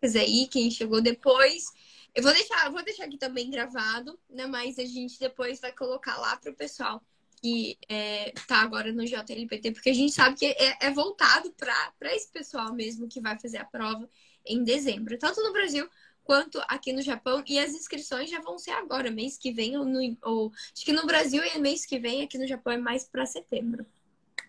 [0.00, 1.66] fez aí, quem chegou depois,
[2.14, 4.46] eu vou deixar, vou deixar aqui também gravado, né?
[4.46, 7.02] Mas a gente depois vai colocar lá pro pessoal
[7.42, 12.14] que é, tá agora no JLPT, porque a gente sabe que é, é voltado para
[12.14, 14.08] esse pessoal mesmo que vai fazer a prova
[14.46, 15.88] em dezembro, tanto no Brasil
[16.22, 17.42] quanto aqui no Japão.
[17.48, 20.92] E as inscrições já vão ser agora, mês que vem, ou, no, ou acho que
[20.92, 23.84] no Brasil é mês que vem, aqui no Japão é mais para setembro.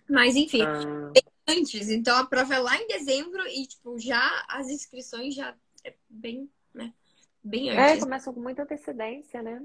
[0.08, 1.12] Mas enfim, ah.
[1.48, 1.89] antes.
[1.89, 6.48] Então a prova é lá em dezembro e tipo já as inscrições já é bem,
[6.72, 6.94] né?
[7.44, 7.98] Bem é, antes.
[7.98, 9.64] É, começam com muita antecedência, né?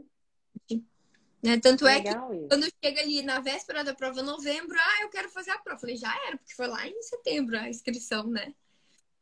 [1.42, 1.58] Né?
[1.60, 2.48] Tanto é que isso.
[2.48, 5.76] quando chega ali na véspera da prova, novembro, ah, eu quero fazer a prova.
[5.76, 8.52] Eu falei, já era, porque foi lá em setembro a inscrição, né?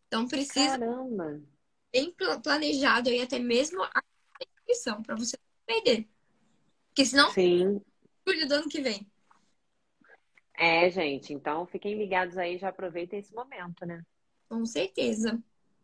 [0.06, 1.42] Então precisa Caramba.
[1.92, 4.02] bem planejado aí até mesmo a
[4.58, 6.08] inscrição, para você não perder.
[6.88, 7.80] Porque senão, Sim.
[8.26, 9.06] julho do ano que vem.
[10.54, 14.02] É, gente, então fiquem ligados aí, já aproveitem esse momento, né?
[14.48, 15.38] Com certeza.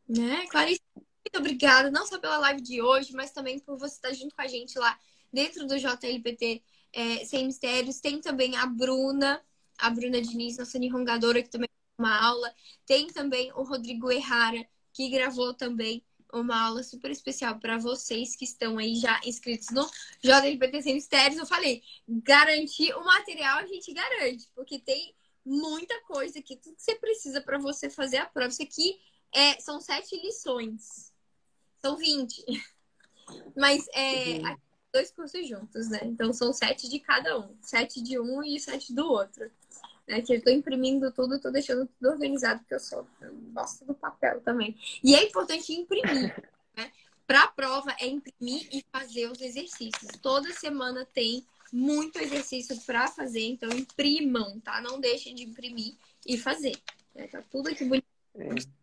[0.09, 0.47] Né?
[0.47, 4.35] Clarice, muito obrigada, não só pela live de hoje, mas também por você estar junto
[4.35, 4.99] com a gente lá
[5.33, 6.62] dentro do JLPT
[6.93, 8.01] é, Sem Mistérios.
[8.01, 9.43] Tem também a Bruna,
[9.78, 11.68] a Bruna Diniz, nossa nihongadora, que também
[11.99, 12.55] uma aula.
[12.87, 18.45] Tem também o Rodrigo Errara, que gravou também uma aula super especial para vocês que
[18.45, 19.89] estão aí já inscritos no
[20.22, 21.39] JLPT Sem Mistérios.
[21.39, 25.14] Eu falei, garantir o material a gente garante, porque tem
[25.45, 28.49] muita coisa aqui, tudo que você precisa para você fazer a prova.
[28.49, 28.99] Isso aqui
[29.35, 31.12] é, são sete lições.
[31.80, 32.45] São 20.
[33.57, 34.57] Mas é, uhum
[34.93, 36.01] dois cursos juntos, né?
[36.05, 37.57] Então são sete de cada um.
[37.62, 39.51] Sete de um e sete do outro.
[40.07, 40.20] Né?
[40.20, 43.95] Que eu tô imprimindo tudo, tô deixando tudo organizado, porque eu sou eu gosto do
[43.95, 44.76] papel também.
[45.03, 46.34] E é importante imprimir,
[46.76, 46.93] né?
[47.26, 50.11] Para a prova é imprimir e fazer os exercícios.
[50.20, 54.82] Toda semana tem muito exercício para fazer, então imprimam, tá?
[54.82, 55.95] Não deixem de imprimir
[56.26, 56.76] e fazer.
[57.14, 57.26] Né?
[57.28, 58.07] Tá tudo aqui bonito.
[58.34, 58.82] É.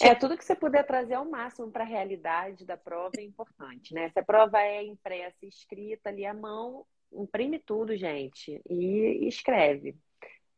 [0.00, 3.92] É, tudo que você puder trazer ao máximo para a realidade da prova é importante,
[3.92, 4.08] né?
[4.10, 9.96] Se a prova é impressa, escrita ali à mão, imprime tudo, gente, e escreve.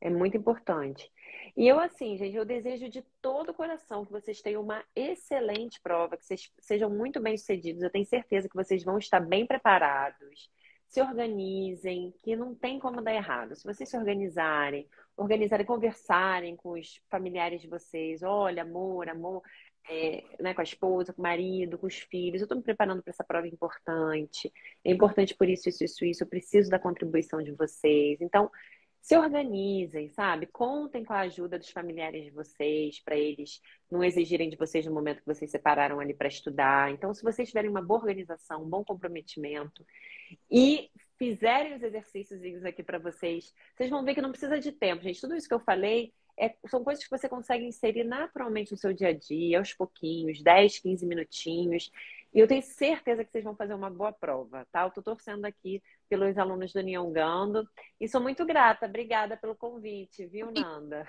[0.01, 1.11] É muito importante.
[1.57, 5.81] E eu, assim, gente, eu desejo de todo o coração que vocês tenham uma excelente
[5.81, 7.83] prova, que vocês sejam muito bem sucedidos.
[7.83, 10.51] Eu tenho certeza que vocês vão estar bem preparados.
[10.89, 13.57] Se organizem, que não tem como dar errado.
[13.57, 14.87] Se vocês se organizarem,
[15.17, 18.23] organizarem, conversarem com os familiares de vocês.
[18.23, 19.43] Olha, amor, amor,
[19.89, 22.41] é, né, com a esposa, com o marido, com os filhos.
[22.41, 24.53] Eu estou me preparando para essa prova importante.
[24.85, 26.25] É importante por isso, isso, isso, isso.
[26.25, 28.21] Eu preciso da contribuição de vocês.
[28.21, 28.51] Então,
[29.05, 30.47] se organizem, sabe?
[30.47, 33.61] Contem com a ajuda dos familiares de vocês, para eles
[33.91, 36.91] não exigirem de vocês no momento que vocês separaram ali para estudar.
[36.91, 39.85] Então, se vocês tiverem uma boa organização, um bom comprometimento
[40.51, 45.03] e fizerem os exercícios aqui para vocês, vocês vão ver que não precisa de tempo,
[45.03, 45.21] gente.
[45.21, 48.93] Tudo isso que eu falei é, são coisas que você consegue inserir naturalmente no seu
[48.93, 51.91] dia a dia, aos pouquinhos, 10, 15 minutinhos.
[52.33, 54.83] E eu tenho certeza que vocês vão fazer uma boa prova, tá?
[54.83, 57.69] Eu tô torcendo aqui pelos alunos do Niongando
[58.01, 58.87] e sou muito grata.
[58.87, 61.07] Obrigada pelo convite, viu, Nanda?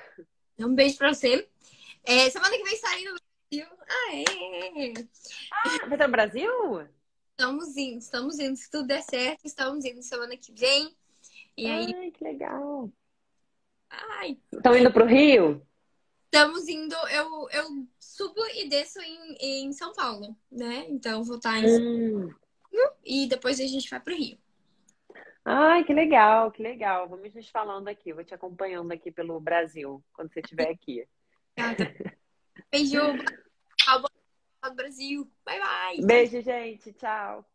[0.60, 1.49] Um beijo pra você.
[2.06, 3.78] É, semana que vem saindo no Brasil.
[4.12, 4.93] É.
[5.51, 6.88] Ah, vai estar no Brasil?
[7.38, 8.55] Estamos indo, estamos indo.
[8.55, 10.95] Se tudo der certo, estamos indo semana que vem.
[11.57, 12.11] E Ai, aí...
[12.11, 12.89] que legal.
[13.89, 14.38] Ai.
[14.53, 15.61] Estão indo pro Rio?
[16.23, 20.86] Estamos indo, eu, eu subo e desço em, em São Paulo, né?
[20.89, 22.33] Então vou estar em hum.
[23.03, 24.38] e depois a gente vai pro Rio.
[25.43, 27.07] Ai, que legal, que legal.
[27.07, 28.13] Vamos nos falando aqui.
[28.13, 31.05] Vou te acompanhando aqui pelo Brasil, quando você estiver aqui.
[31.53, 31.75] Tá.
[32.71, 32.99] Beijo.
[34.70, 35.26] Do Brasil.
[35.45, 36.05] Bye, bye.
[36.07, 36.93] Beijo, gente.
[36.93, 37.45] Tchau.